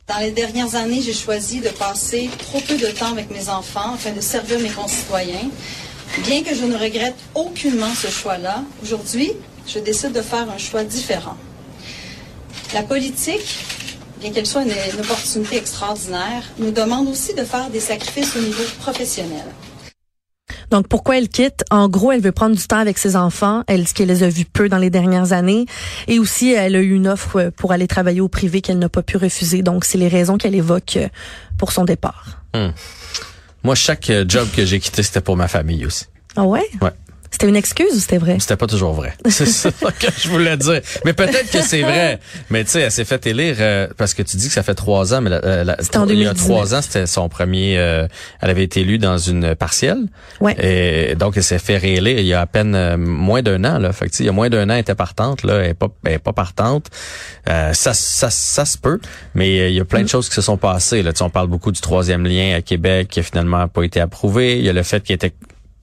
Dans 0.08 0.20
les 0.20 0.32
dernières 0.32 0.76
années, 0.76 1.02
j'ai 1.02 1.14
choisi 1.14 1.62
de 1.62 1.70
passer 1.70 2.30
trop 2.38 2.60
peu 2.60 2.78
de 2.78 2.88
temps 2.88 3.12
avec 3.12 3.32
mes 3.32 3.50
enfants 3.50 3.94
afin 3.94 4.12
de 4.12 4.22
servir 4.22 4.60
mes 4.60 4.70
concitoyens. 4.70 5.50
Bien 6.26 6.44
que 6.44 6.54
je 6.54 6.66
ne 6.66 6.78
regrette 6.78 7.16
aucunement 7.34 7.94
ce 7.96 8.08
choix-là, 8.08 8.64
aujourd'hui, 8.82 9.32
je 9.66 9.80
décide 9.80 10.12
de 10.12 10.22
faire 10.22 10.50
un 10.50 10.58
choix 10.58 10.84
différent. 10.84 11.38
La 12.74 12.84
politique, 12.84 13.66
bien 14.20 14.32
qu'elle 14.32 14.46
soit 14.46 14.64
une 14.64 15.00
opportunité 15.00 15.58
extraordinaire, 15.58 16.44
nous 16.60 16.72
demande 16.72 17.08
aussi 17.08 17.34
de 17.34 17.44
faire 17.44 17.70
des 17.70 17.80
sacrifices 17.80 18.36
au 18.36 18.40
niveau 18.40 18.64
professionnel. 18.80 19.46
Donc, 20.72 20.88
pourquoi 20.88 21.18
elle 21.18 21.30
quitte? 21.30 21.64
En 21.72 21.88
gros, 21.90 22.12
elle 22.12 22.22
veut 22.22 22.32
prendre 22.32 22.56
du 22.56 22.68
temps 22.68 22.78
avec 22.78 22.98
ses 22.98 23.16
enfants. 23.16 23.64
Elle 23.68 23.84
dit 23.84 23.94
qu'elle 23.94 24.08
les 24.08 24.24
a 24.24 24.30
vus 24.30 24.46
peu 24.46 24.70
dans 24.70 24.78
les 24.78 24.90
dernières 24.90 25.34
années. 25.34 25.66
Et 26.08 26.20
aussi, 26.20 26.52
elle 26.52 26.76
a 26.76 26.82
eu 26.82 26.94
une 26.94 27.08
offre 27.08 27.52
pour 27.56 27.72
aller 27.72 27.88
travailler 27.88 28.22
au 28.22 28.28
privé 28.28 28.62
qu'elle 28.62 28.80
n'a 28.80 28.90
pas 28.90 29.04
pu 29.04 29.18
refuser. 29.18 29.62
Donc, 29.62 29.86
c'est 29.86 29.98
les 29.98 30.08
raisons 30.08 30.38
qu'elle 30.38 30.56
évoque 30.56 30.98
euh, 30.98 31.08
pour 31.58 31.72
son 31.72 31.86
départ. 31.86 32.44
Hmm. 32.54 32.70
Moi, 33.64 33.76
chaque 33.76 34.10
euh, 34.10 34.26
job 34.28 34.48
que 34.56 34.66
j'ai 34.66 34.80
quitté, 34.80 35.04
c'était 35.04 35.22
pour 35.22 35.38
ma 35.38 35.48
famille 35.48 35.86
aussi. 35.86 36.06
Ah 36.36 36.44
ouais? 36.44 36.68
Ouais. 36.82 36.92
C'était 37.34 37.48
une 37.48 37.56
excuse 37.56 37.96
ou 37.96 38.00
c'était 38.00 38.20
vrai? 38.20 38.38
C'était 38.40 38.58
pas 38.58 38.68
toujours 38.68 38.94
vrai. 38.94 39.16
C'est 39.28 39.48
ça 39.48 39.72
que 39.72 40.06
je 40.16 40.30
voulais 40.30 40.56
dire. 40.56 40.82
Mais 41.04 41.14
peut-être 41.14 41.50
que 41.50 41.64
c'est 41.64 41.82
vrai. 41.82 42.20
Mais 42.52 42.64
tu 42.64 42.70
sais, 42.70 42.82
elle 42.82 42.92
s'est 42.92 43.06
fait 43.06 43.26
élire 43.26 43.56
euh, 43.60 43.88
parce 43.98 44.14
que 44.14 44.22
tu 44.22 44.38
dis 44.38 44.50
que 44.50 44.54
ça 44.54 44.62
fait 44.62 44.76
trois 44.76 45.16
ans, 45.16 45.22
mais 45.22 45.32
la, 45.32 45.44
euh, 45.44 45.76
en 45.96 46.08
il 46.08 46.20
y 46.20 46.28
a 46.28 46.36
trois 46.36 46.76
ans, 46.76 46.82
c'était 46.84 47.08
son 47.08 47.30
premier. 47.30 47.80
Euh, 47.80 48.08
elle 48.40 48.52
avait 48.52 48.64
été 48.64 48.82
élue 48.82 49.00
dans 49.00 49.18
une 49.18 49.56
partielle. 49.56 50.06
Ouais. 50.42 50.56
Et 50.60 51.16
donc 51.16 51.36
elle 51.36 51.44
s'est 51.44 51.58
fait 51.58 51.78
réélire 51.78 52.20
il 52.20 52.28
y 52.28 52.36
a 52.36 52.42
à 52.42 52.46
peine 52.46 52.98
moins 52.98 53.42
d'un 53.42 53.64
an. 53.66 53.80
Là. 53.80 53.94
Fait 53.94 54.10
que, 54.10 54.16
il 54.20 54.28
y 54.28 54.30
a 54.30 54.32
moins 54.32 54.52
d'un 54.52 54.70
an, 54.70 54.74
elle 54.74 54.82
était 54.82 54.94
partante. 54.94 55.42
Là, 55.42 55.56
elle 55.56 55.72
est 55.72 55.74
pas, 55.74 55.88
elle 56.06 56.14
est 56.14 56.20
pas 56.20 56.34
partante. 56.34 56.92
ça, 57.48 57.74
ça, 57.74 58.30
ça 58.30 58.66
se 58.66 58.78
peut. 58.78 59.00
Mais 59.34 59.72
il 59.72 59.76
y 59.76 59.80
a 59.80 59.86
plein 59.86 60.02
de 60.02 60.06
mm. 60.06 60.10
choses 60.10 60.30
qui 60.30 60.36
se 60.36 60.42
sont 60.44 60.58
passées. 60.58 61.02
Là. 61.02 61.14
Tu 61.14 61.24
on 61.24 61.32
parle 61.32 61.48
beaucoup 61.48 61.72
du 61.72 61.82
troisième 61.82 62.28
lien 62.28 62.56
à 62.56 62.62
Québec 62.62 63.08
qui 63.10 63.22
a 63.22 63.24
finalement 63.24 63.68
pas 63.68 63.82
été 63.82 64.00
approuvé. 64.00 64.60
Il 64.60 64.66
y 64.66 64.70
a 64.70 64.74
le 64.74 64.84
fait 64.84 65.02
qu'il 65.02 65.16
était 65.16 65.34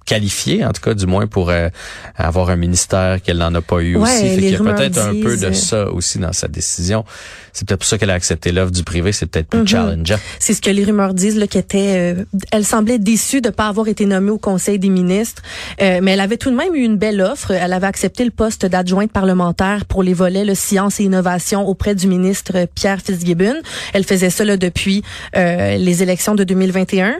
qualifiée, 0.04 0.64
en 0.64 0.72
tout 0.72 0.80
cas 0.80 0.94
du 0.94 1.06
moins 1.06 1.26
pour 1.26 1.50
euh, 1.50 1.68
avoir 2.16 2.50
un 2.50 2.56
ministère 2.56 3.22
qu'elle 3.22 3.38
n'en 3.38 3.54
a 3.54 3.60
pas 3.60 3.80
eu 3.80 3.96
aussi. 3.96 4.12
Fait 4.12 4.36
qu'il 4.36 4.50
y 4.50 4.56
a 4.56 4.58
peut-être 4.58 4.98
un 4.98 5.20
peu 5.20 5.36
de 5.36 5.52
ça 5.52 5.88
aussi 5.90 6.18
dans 6.18 6.32
sa 6.32 6.48
décision. 6.48 7.04
C'est 7.52 7.66
peut-être 7.66 7.80
pour 7.80 7.88
ça 7.88 7.98
qu'elle 7.98 8.10
a 8.10 8.14
accepté 8.14 8.52
l'offre 8.52 8.72
du 8.72 8.82
privé, 8.82 9.12
c'est 9.12 9.26
peut-être 9.26 9.48
plus 9.48 9.60
mm 9.60 9.66
challengeant. 9.68 10.18
C'est 10.38 10.54
ce 10.54 10.60
que 10.60 10.70
les 10.70 10.84
rumeurs 10.84 11.14
disent, 11.14 11.36
là, 11.36 11.46
qu'elle 11.46 11.62
était, 11.62 12.14
euh, 12.16 12.24
elle 12.50 12.64
semblait 12.64 12.98
déçue 12.98 13.40
de 13.40 13.50
pas 13.50 13.68
avoir 13.68 13.88
été 13.88 14.06
nommée 14.06 14.30
au 14.30 14.38
Conseil 14.38 14.78
des 14.78 14.88
ministres, 14.88 15.42
euh, 15.80 16.00
mais 16.02 16.12
elle 16.12 16.20
avait 16.20 16.36
tout 16.36 16.50
de 16.50 16.56
même 16.56 16.74
eu 16.74 16.82
une 16.82 16.96
belle 16.96 17.20
offre. 17.20 17.50
Elle 17.50 17.72
avait 17.72 17.86
accepté 17.86 18.24
le 18.24 18.30
poste 18.30 18.66
d'adjointe 18.66 19.12
parlementaire 19.12 19.84
pour 19.84 20.02
les 20.02 20.14
volets 20.14 20.44
le 20.44 20.54
science 20.54 21.00
et 21.00 21.04
innovation 21.04 21.66
auprès 21.66 21.94
du 21.94 22.06
ministre 22.06 22.66
Pierre 22.74 23.00
Fitzgibbon. 23.00 23.56
Elle 23.92 24.04
faisait 24.04 24.30
ça 24.30 24.44
là, 24.44 24.56
depuis 24.56 25.02
les 25.34 26.02
élections 26.02 26.34
de 26.34 26.44
2021 26.44 27.16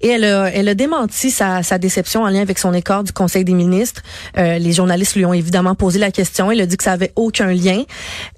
et 0.00 0.08
elle 0.08 0.24
a, 0.24 0.50
elle 0.50 0.68
a 0.68 0.74
démenti 0.74 1.30
sa, 1.30 1.62
sa 1.62 1.78
déception 1.78 2.24
lien 2.30 2.40
avec 2.40 2.58
son 2.58 2.72
écart 2.72 3.04
du 3.04 3.12
Conseil 3.12 3.44
des 3.44 3.52
ministres. 3.52 4.02
Euh, 4.38 4.58
les 4.58 4.72
journalistes 4.72 5.14
lui 5.14 5.24
ont 5.24 5.34
évidemment 5.34 5.74
posé 5.74 5.98
la 5.98 6.10
question. 6.10 6.50
Il 6.50 6.60
a 6.60 6.66
dit 6.66 6.76
que 6.76 6.84
ça 6.84 6.92
avait 6.92 7.12
aucun 7.16 7.52
lien. 7.52 7.82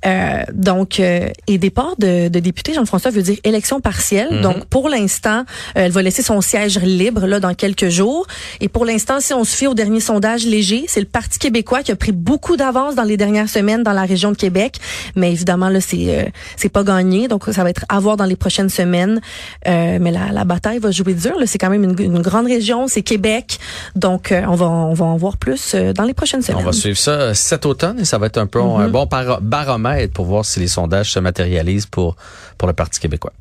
Euh, 0.07 0.43
donc, 0.53 1.01
euh, 1.01 1.29
et 1.47 1.59
départ 1.59 1.95
de, 1.99 2.29
de 2.29 2.41
député, 2.41 2.75
Jean-François 2.75 3.11
veut 3.11 3.23
dire 3.23 3.39
élection 3.45 3.81
partielle. 3.81 4.29
Mhm. 4.33 4.43
Donc, 4.43 4.65
pour 4.67 4.89
l'instant, 4.89 5.41
euh, 5.41 5.85
elle 5.85 5.93
va 5.93 6.03
laisser 6.03 6.23
son 6.23 6.41
siège 6.41 6.79
libre 6.79 7.27
là 7.27 7.41
dans 7.41 7.55
quelques 7.55 7.89
jours. 7.89 8.27
Et 8.61 8.69
pour 8.69 8.85
l'instant, 8.85 9.21
si 9.21 9.35
on 9.35 9.45
se 9.45 9.57
fie 9.57 9.67
au 9.67 9.75
dernier 9.75 10.01
sondage 10.01 10.45
léger, 10.45 10.85
c'est 10.89 11.01
le 11.01 11.07
Parti 11.07 11.39
québécois 11.39 11.83
qui 11.83 11.93
a 11.93 11.97
pris 11.97 12.13
beaucoup 12.13 12.57
d'avance 12.57 12.95
dans 12.95 13.03
les 13.03 13.17
dernières 13.17 13.49
semaines 13.49 13.83
dans 13.83 13.93
la 13.93 14.03
région 14.05 14.33
de 14.33 14.37
Québec. 14.37 14.77
Mais 15.15 15.33
évidemment, 15.33 15.69
là, 15.69 15.81
c'est 15.81 16.19
euh, 16.19 16.25
c'est 16.57 16.69
pas 16.69 16.85
gagné. 16.85 17.29
Donc, 17.29 17.45
ça 17.51 17.63
va 17.63 17.71
être 17.71 17.85
à 17.89 18.01
voir 18.01 18.17
dans 18.17 18.25
les 18.25 18.37
prochaines 18.37 18.71
semaines. 18.71 19.21
mais 19.67 20.11
la, 20.11 20.33
la 20.33 20.45
bataille 20.45 20.79
va 20.79 20.91
jouer 20.91 21.15
dur. 21.15 21.35
C'est 21.47 21.59
quand 21.59 21.71
même 21.71 21.85
une, 21.85 22.01
une 22.01 22.23
grande 22.23 22.47
région. 22.47 22.89
C'est 22.89 23.03
Québec. 23.03 23.59
Donc, 23.97 24.33
euh, 24.33 24.43
on 24.49 24.55
va 24.55 24.67
on 24.67 24.95
va 24.95 25.05
en 25.07 25.17
voir 25.17 25.37
plus 25.37 25.75
euh, 25.75 25.93
dans 25.93 26.05
les 26.05 26.15
prochaines 26.15 26.43
semaines. 26.43 26.63
On 26.63 26.65
va 26.65 26.73
suivre 26.73 26.99
ça 26.99 27.35
cet 27.35 27.67
automne 27.67 28.01
et 28.01 28.05
ça 28.05 28.19
va 28.19 28.27
être 28.27 28.39
un 28.39 28.47
peu 28.47 28.61
un 28.61 28.89
mm-hmm. 28.89 28.91
bon 28.91 29.09
baromètre 29.41 30.13
pour 30.13 30.27
voir 30.27 30.45
si 30.45 30.61
les 30.61 30.69
sondages 30.69 31.13
se 31.13 31.19
matérialisent 31.19 31.87
pour 31.87 32.17
pour 32.59 32.69
le 32.69 32.75
Parti 32.75 33.01
québécois. 33.01 33.33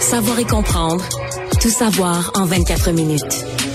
Savoir 0.00 0.38
et 0.38 0.44
comprendre, 0.44 1.04
tout 1.60 1.68
savoir 1.68 2.30
en 2.34 2.44
24 2.44 2.92
minutes. 2.92 3.65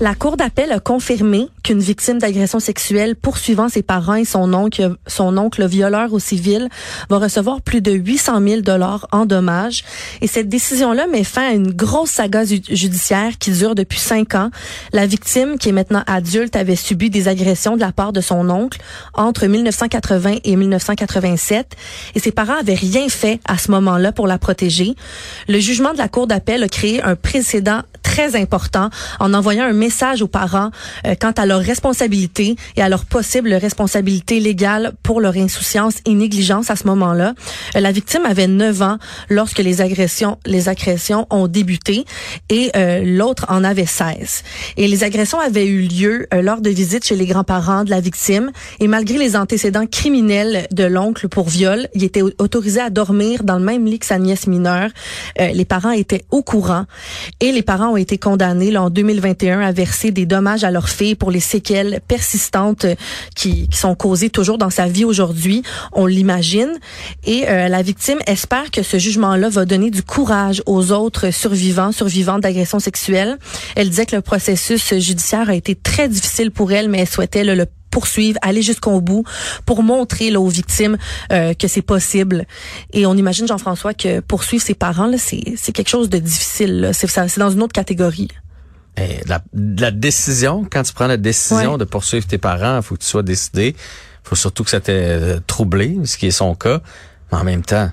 La 0.00 0.14
Cour 0.14 0.36
d'appel 0.36 0.70
a 0.70 0.78
confirmé 0.78 1.48
qu'une 1.64 1.80
victime 1.80 2.20
d'agression 2.20 2.60
sexuelle 2.60 3.16
poursuivant 3.16 3.68
ses 3.68 3.82
parents 3.82 4.14
et 4.14 4.24
son 4.24 4.54
oncle, 4.54 4.94
son 5.08 5.36
oncle 5.36 5.66
violeur 5.66 6.12
au 6.12 6.20
civil, 6.20 6.68
va 7.10 7.18
recevoir 7.18 7.62
plus 7.62 7.80
de 7.80 7.90
800 7.90 8.40
000 8.40 8.60
dollars 8.60 9.08
en 9.10 9.26
dommages. 9.26 9.82
Et 10.20 10.28
cette 10.28 10.48
décision-là 10.48 11.08
met 11.08 11.24
fin 11.24 11.48
à 11.48 11.50
une 11.50 11.72
grosse 11.72 12.10
saga 12.10 12.44
judiciaire 12.44 13.38
qui 13.40 13.50
dure 13.50 13.74
depuis 13.74 13.98
cinq 13.98 14.36
ans. 14.36 14.50
La 14.92 15.04
victime, 15.04 15.58
qui 15.58 15.70
est 15.70 15.72
maintenant 15.72 16.04
adulte, 16.06 16.54
avait 16.54 16.76
subi 16.76 17.10
des 17.10 17.26
agressions 17.26 17.74
de 17.74 17.80
la 17.80 17.90
part 17.90 18.12
de 18.12 18.20
son 18.20 18.50
oncle 18.50 18.78
entre 19.14 19.46
1980 19.46 20.36
et 20.44 20.54
1987. 20.54 21.74
Et 22.14 22.20
ses 22.20 22.30
parents 22.30 22.60
avaient 22.60 22.74
rien 22.74 23.08
fait 23.08 23.40
à 23.48 23.58
ce 23.58 23.72
moment-là 23.72 24.12
pour 24.12 24.28
la 24.28 24.38
protéger. 24.38 24.94
Le 25.48 25.58
jugement 25.58 25.92
de 25.92 25.98
la 25.98 26.08
Cour 26.08 26.28
d'appel 26.28 26.62
a 26.62 26.68
créé 26.68 27.02
un 27.02 27.16
précédent 27.16 27.82
très 28.18 28.34
important 28.34 28.90
en 29.20 29.32
envoyant 29.32 29.64
un 29.64 29.72
message 29.72 30.22
aux 30.22 30.28
parents 30.28 30.72
euh, 31.06 31.14
quant 31.20 31.30
à 31.30 31.46
leur 31.46 31.60
responsabilité 31.60 32.56
et 32.74 32.82
à 32.82 32.88
leur 32.88 33.04
possible 33.04 33.54
responsabilité 33.54 34.40
légale 34.40 34.92
pour 35.04 35.20
leur 35.20 35.36
insouciance 35.36 35.98
et 36.04 36.14
négligence 36.14 36.68
à 36.68 36.74
ce 36.74 36.88
moment-là. 36.88 37.34
Euh, 37.76 37.80
la 37.80 37.92
victime 37.92 38.26
avait 38.26 38.48
9 38.48 38.82
ans 38.82 38.98
lorsque 39.28 39.60
les 39.60 39.80
agressions 39.82 40.36
les 40.46 40.68
agressions 40.68 41.28
ont 41.30 41.46
débuté 41.46 42.06
et 42.48 42.72
euh, 42.74 43.02
l'autre 43.04 43.46
en 43.50 43.62
avait 43.62 43.86
16. 43.86 44.42
Et 44.76 44.88
les 44.88 45.04
agressions 45.04 45.38
avaient 45.38 45.66
eu 45.66 45.82
lieu 45.82 46.26
lors 46.32 46.60
de 46.60 46.70
visites 46.70 47.04
chez 47.04 47.14
les 47.14 47.26
grands-parents 47.26 47.84
de 47.84 47.90
la 47.90 48.00
victime 48.00 48.50
et 48.80 48.88
malgré 48.88 49.18
les 49.18 49.36
antécédents 49.36 49.86
criminels 49.86 50.66
de 50.72 50.82
l'oncle 50.82 51.28
pour 51.28 51.48
viol, 51.48 51.86
il 51.94 52.02
était 52.02 52.22
autorisé 52.22 52.80
à 52.80 52.90
dormir 52.90 53.44
dans 53.44 53.58
le 53.58 53.64
même 53.64 53.86
lit 53.86 54.00
que 54.00 54.06
sa 54.06 54.18
nièce 54.18 54.48
mineure. 54.48 54.90
les 55.38 55.64
parents 55.64 55.92
étaient 55.92 56.24
au 56.32 56.42
courant 56.42 56.84
et 57.38 57.52
les 57.52 57.62
parents 57.62 57.90
ont 57.90 57.96
été 57.96 58.07
été 58.08 58.16
condamnés 58.16 58.70
là, 58.70 58.84
en 58.84 58.88
2021 58.88 59.60
à 59.60 59.70
verser 59.70 60.12
des 60.12 60.24
dommages 60.24 60.64
à 60.64 60.70
leur 60.70 60.88
fille 60.88 61.14
pour 61.14 61.30
les 61.30 61.40
séquelles 61.40 62.00
persistantes 62.08 62.86
euh, 62.86 62.94
qui, 63.34 63.68
sont 63.70 63.94
causées 63.94 64.30
toujours 64.30 64.56
dans 64.56 64.70
sa 64.70 64.86
vie 64.86 65.04
aujourd'hui. 65.04 65.62
On 65.92 66.06
l'imagine. 66.06 66.70
Et 67.24 67.46
euh, 67.48 67.68
la 67.68 67.82
victime 67.82 68.18
espère 68.26 68.70
que 68.70 68.82
ce 68.82 68.98
jugement-là 68.98 69.50
va 69.50 69.66
donner 69.66 69.90
du 69.90 70.02
courage 70.02 70.62
aux 70.64 70.90
autres 70.90 71.30
survivants, 71.30 71.92
survivantes 71.92 72.40
d'agressions 72.40 72.80
sexuelles. 72.80 73.36
Elle 73.76 73.90
disait 73.90 74.06
que 74.06 74.16
le 74.16 74.22
processus 74.22 74.94
judiciaire 74.94 75.50
a 75.50 75.54
été 75.54 75.74
très 75.74 76.08
difficile 76.08 76.50
pour 76.50 76.72
elle, 76.72 76.88
mais 76.88 77.00
elle 77.00 77.08
souhaitait 77.08 77.44
le 77.44 77.66
poursuivre, 77.90 78.38
aller 78.42 78.62
jusqu'au 78.62 79.00
bout 79.00 79.24
pour 79.66 79.82
montrer 79.82 80.30
là, 80.30 80.40
aux 80.40 80.48
victimes 80.48 80.96
euh, 81.32 81.54
que 81.54 81.68
c'est 81.68 81.82
possible. 81.82 82.46
Et 82.92 83.06
on 83.06 83.14
imagine, 83.16 83.46
Jean-François, 83.48 83.94
que 83.94 84.20
poursuivre 84.20 84.62
ses 84.64 84.74
parents, 84.74 85.06
là, 85.06 85.18
c'est, 85.18 85.42
c'est 85.56 85.72
quelque 85.72 85.88
chose 85.88 86.08
de 86.10 86.18
difficile. 86.18 86.90
C'est, 86.92 87.06
c'est 87.08 87.38
dans 87.38 87.50
une 87.50 87.62
autre 87.62 87.72
catégorie. 87.72 88.28
Et 88.96 89.20
la, 89.26 89.42
la 89.54 89.90
décision, 89.90 90.66
quand 90.70 90.82
tu 90.82 90.92
prends 90.92 91.06
la 91.06 91.16
décision 91.16 91.72
Ouais. 91.72 91.78
de 91.78 91.84
poursuivre 91.84 92.26
tes 92.26 92.38
parents, 92.38 92.78
il 92.78 92.82
faut 92.82 92.96
que 92.96 93.00
tu 93.02 93.06
sois 93.06 93.22
décidé. 93.22 93.76
Il 94.24 94.28
faut 94.28 94.34
surtout 94.36 94.64
que 94.64 94.70
ça 94.70 94.80
t'ait 94.80 94.92
euh, 94.92 95.40
troublé, 95.46 95.96
ce 96.04 96.16
qui 96.18 96.26
est 96.26 96.30
son 96.32 96.54
cas. 96.54 96.80
Mais 97.30 97.38
en 97.38 97.44
même 97.44 97.62
temps, 97.62 97.90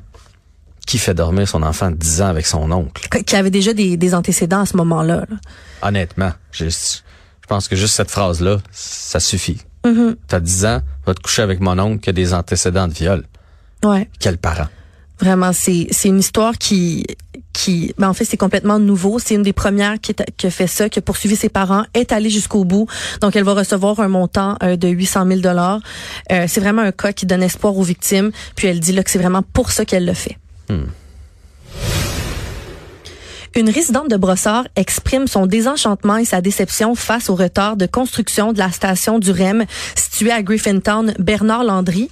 qui 0.87 0.97
fait 0.97 1.13
dormir 1.13 1.47
son 1.47 1.63
enfant 1.63 1.91
de 1.91 1.95
10 1.95 2.21
ans 2.23 2.27
avec 2.27 2.45
son 2.45 2.71
oncle? 2.71 3.07
Qui 3.23 3.35
avait 3.35 3.49
déjà 3.51 3.73
des, 3.73 3.97
des 3.97 4.13
antécédents 4.13 4.61
à 4.61 4.65
ce 4.65 4.75
moment-là. 4.77 5.25
là. 5.29 5.37
Honnêtement, 5.81 6.31
je, 6.51 6.65
je 6.69 7.47
pense 7.47 7.67
que 7.67 7.75
juste 7.75 7.95
cette 7.95 8.11
phrase-là, 8.11 8.57
ça 8.71 9.19
suffit. 9.19 9.59
Mhm. 9.85 10.15
T'as 10.27 10.39
10 10.39 10.65
ans, 10.65 10.81
va 11.05 11.13
te 11.13 11.21
coucher 11.21 11.43
avec 11.43 11.59
mon 11.59 11.77
oncle 11.79 11.99
qui 12.01 12.09
a 12.09 12.13
des 12.13 12.33
antécédents 12.33 12.87
de 12.87 12.93
viol. 12.93 13.23
Ouais. 13.83 14.09
Quel 14.19 14.37
parent? 14.37 14.67
Vraiment, 15.19 15.53
c'est 15.53 15.87
une 16.03 16.19
histoire 16.19 16.57
qui 16.57 17.05
qui 17.53 17.93
ben 17.97 18.09
en 18.09 18.13
fait 18.13 18.25
c'est 18.25 18.35
complètement 18.35 18.79
nouveau. 18.79 19.17
C'est 19.17 19.35
une 19.35 19.43
des 19.43 19.53
premières 19.53 20.01
qui, 20.01 20.13
qui 20.35 20.47
a 20.47 20.49
fait 20.49 20.67
ça, 20.67 20.89
qui 20.89 20.99
a 20.99 21.01
poursuivi 21.01 21.37
ses 21.37 21.47
parents, 21.47 21.85
est 21.93 22.11
allée 22.11 22.29
jusqu'au 22.29 22.65
bout. 22.65 22.85
Donc 23.21 23.37
elle 23.37 23.45
va 23.45 23.53
recevoir 23.53 24.01
un 24.01 24.09
montant 24.09 24.57
euh, 24.61 24.75
de 24.75 24.89
800 24.89 25.25
000 25.25 25.39
dollars. 25.39 25.79
c'est 26.29 26.59
vraiment 26.59 26.81
un 26.81 26.91
cas 26.91 27.13
qui 27.13 27.25
donne 27.25 27.43
espoir 27.43 27.77
aux 27.77 27.83
victimes. 27.83 28.31
Puis 28.57 28.67
elle 28.67 28.81
dit 28.81 28.91
là 28.91 29.03
que 29.03 29.09
c'est 29.09 29.19
vraiment 29.19 29.41
pour 29.41 29.71
ça 29.71 29.85
qu'elle 29.85 30.05
le 30.05 30.13
fait. 30.13 30.37
Une 33.57 33.69
résidente 33.69 34.09
de 34.09 34.17
Brossard 34.17 34.65
exprime 34.75 35.27
son 35.27 35.45
désenchantement 35.45 36.17
et 36.17 36.25
sa 36.25 36.41
déception 36.41 36.93
face 36.93 37.29
au 37.29 37.35
retard 37.35 37.77
de 37.77 37.85
construction 37.85 38.51
de 38.51 38.59
la 38.59 38.69
station 38.69 39.17
du 39.17 39.31
REM 39.31 39.63
située 39.95 40.31
à 40.31 40.43
Griffintown. 40.43 41.13
Bernard 41.19 41.63
Landry, 41.63 42.09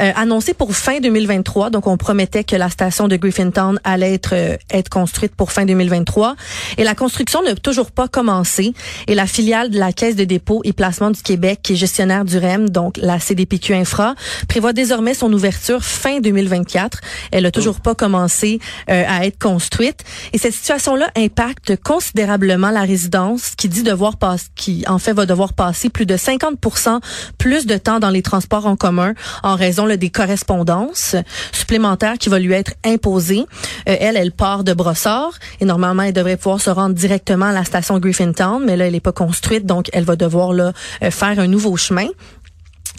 euh, 0.00 0.10
annoncé 0.16 0.54
pour 0.54 0.74
fin 0.74 1.00
2023, 1.00 1.68
donc 1.68 1.86
on 1.86 1.98
promettait 1.98 2.44
que 2.44 2.56
la 2.56 2.70
station 2.70 3.08
de 3.08 3.16
Griffintown 3.16 3.78
allait 3.84 4.14
être 4.14 4.34
euh, 4.34 4.56
être 4.70 4.88
construite 4.88 5.34
pour 5.34 5.52
fin 5.52 5.66
2023, 5.66 6.34
et 6.78 6.84
la 6.84 6.94
construction 6.94 7.42
n'a 7.42 7.54
toujours 7.56 7.90
pas 7.90 8.08
commencé. 8.08 8.72
Et 9.06 9.14
la 9.14 9.26
filiale 9.26 9.68
de 9.68 9.78
la 9.78 9.92
Caisse 9.92 10.16
de 10.16 10.24
dépôt 10.24 10.62
et 10.64 10.72
placement 10.72 11.10
du 11.10 11.20
Québec, 11.20 11.60
qui 11.62 11.74
est 11.74 11.76
gestionnaire 11.76 12.24
du 12.24 12.38
REM, 12.38 12.70
donc 12.70 12.96
la 12.96 13.20
CDPQ 13.20 13.74
Infra, 13.74 14.14
prévoit 14.48 14.72
désormais 14.72 15.12
son 15.12 15.30
ouverture 15.30 15.84
fin 15.84 16.20
2024. 16.20 17.00
Elle 17.32 17.44
a 17.44 17.50
toujours 17.50 17.80
pas 17.80 17.94
commencé 17.94 18.60
euh, 18.88 19.04
à 19.06 19.26
être 19.26 19.38
construite. 19.38 20.04
Et 20.32 20.38
cette 20.38 20.54
situation-là 20.86 21.10
impacte 21.16 21.82
considérablement 21.82 22.70
la 22.70 22.82
résidence, 22.82 23.54
qui 23.56 23.68
dit 23.68 23.82
devoir 23.82 24.18
passer, 24.18 24.46
qui 24.54 24.84
en 24.86 24.98
fait 24.98 25.12
va 25.12 25.26
devoir 25.26 25.52
passer 25.52 25.88
plus 25.88 26.06
de 26.06 26.16
50% 26.16 27.00
plus 27.38 27.66
de 27.66 27.76
temps 27.76 27.98
dans 27.98 28.10
les 28.10 28.22
transports 28.22 28.66
en 28.66 28.76
commun 28.76 29.14
en 29.42 29.56
raison 29.56 29.84
là, 29.84 29.96
des 29.96 30.10
correspondances 30.10 31.16
supplémentaires 31.52 32.18
qui 32.18 32.28
va 32.28 32.38
lui 32.38 32.52
être 32.52 32.74
imposées. 32.84 33.46
Euh, 33.88 33.96
elle, 33.98 34.16
elle 34.16 34.30
part 34.30 34.62
de 34.62 34.74
Brossard 34.74 35.32
et 35.60 35.64
normalement 35.64 36.04
elle 36.04 36.12
devrait 36.12 36.36
pouvoir 36.36 36.60
se 36.60 36.70
rendre 36.70 36.94
directement 36.94 37.46
à 37.46 37.52
la 37.52 37.64
station 37.64 37.98
Griffintown, 37.98 38.62
mais 38.64 38.76
là 38.76 38.86
elle 38.86 38.92
n'est 38.92 39.00
pas 39.00 39.12
construite, 39.12 39.66
donc 39.66 39.88
elle 39.92 40.04
va 40.04 40.14
devoir 40.14 40.52
là 40.52 40.72
euh, 41.02 41.10
faire 41.10 41.38
un 41.38 41.48
nouveau 41.48 41.76
chemin. 41.76 42.06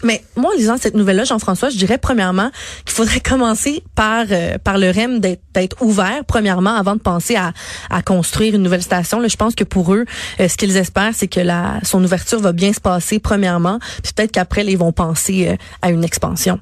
Mais 0.03 0.23
moi, 0.35 0.51
en 0.53 0.57
lisant 0.57 0.77
cette 0.77 0.95
nouvelle-là, 0.95 1.23
Jean-François, 1.23 1.69
je 1.69 1.77
dirais 1.77 1.97
premièrement 1.97 2.51
qu'il 2.85 2.95
faudrait 2.95 3.19
commencer 3.27 3.83
par 3.95 4.25
euh, 4.31 4.57
par 4.57 4.77
le 4.77 4.89
REM 4.89 5.19
d'être 5.19 5.81
ouvert, 5.81 6.23
premièrement, 6.25 6.75
avant 6.75 6.95
de 6.95 7.01
penser 7.01 7.35
à, 7.35 7.53
à 7.89 8.01
construire 8.01 8.55
une 8.55 8.63
nouvelle 8.63 8.83
station. 8.83 9.25
Je 9.27 9.35
pense 9.35 9.55
que 9.55 9.63
pour 9.63 9.93
eux, 9.93 10.05
euh, 10.39 10.47
ce 10.47 10.57
qu'ils 10.57 10.77
espèrent, 10.77 11.13
c'est 11.13 11.27
que 11.27 11.39
la 11.39 11.79
son 11.83 12.03
ouverture 12.03 12.39
va 12.39 12.53
bien 12.53 12.73
se 12.73 12.79
passer, 12.79 13.19
premièrement, 13.19 13.79
puis 14.03 14.13
peut-être 14.13 14.31
qu'après, 14.31 14.65
ils 14.65 14.77
vont 14.77 14.91
penser 14.91 15.47
euh, 15.49 15.55
à 15.81 15.89
une 15.89 16.03
expansion. 16.03 16.59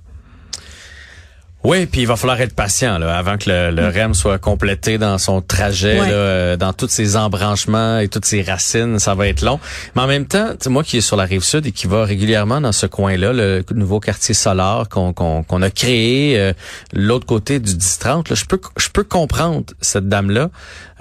Oui, 1.65 1.87
puis 1.87 2.01
il 2.01 2.07
va 2.07 2.15
falloir 2.15 2.39
être 2.41 2.53
patient 2.53 2.99
là, 2.99 3.17
avant 3.17 3.37
que 3.37 3.49
le, 3.49 3.71
le 3.71 3.87
REM 3.87 4.13
soit 4.13 4.37
complété 4.37 4.97
dans 4.97 5.17
son 5.17 5.41
trajet, 5.41 5.99
Ouais. 5.99 6.07
là, 6.07 6.13
euh, 6.13 6.57
dans 6.57 6.73
tous 6.73 6.87
ses 6.89 7.15
embranchements 7.15 7.97
et 7.99 8.07
toutes 8.07 8.25
ses 8.25 8.41
racines. 8.43 8.99
Ça 8.99 9.15
va 9.15 9.27
être 9.27 9.41
long. 9.41 9.59
Mais 9.95 10.03
en 10.03 10.07
même 10.07 10.25
temps, 10.27 10.49
tu 10.51 10.57
sais, 10.61 10.69
moi 10.69 10.83
qui 10.83 10.97
est 10.97 11.01
sur 11.01 11.15
la 11.17 11.23
rive 11.25 11.43
sud 11.43 11.65
et 11.65 11.71
qui 11.71 11.87
va 11.87 12.05
régulièrement 12.05 12.61
dans 12.61 12.71
ce 12.71 12.85
coin-là, 12.85 13.33
le 13.33 13.63
nouveau 13.73 13.99
quartier 13.99 14.35
solaire 14.35 14.83
qu'on 14.89 15.61
a 15.61 15.69
créé, 15.71 16.39
euh, 16.39 16.53
l'autre 16.93 17.25
côté 17.25 17.59
du 17.59 17.73
10-30, 17.73 18.29
là, 18.29 18.35
je 18.35 18.45
peux 18.45 18.59
je 18.77 18.89
peux 18.89 19.03
comprendre 19.03 19.65
cette 19.81 20.07
dame-là. 20.07 20.49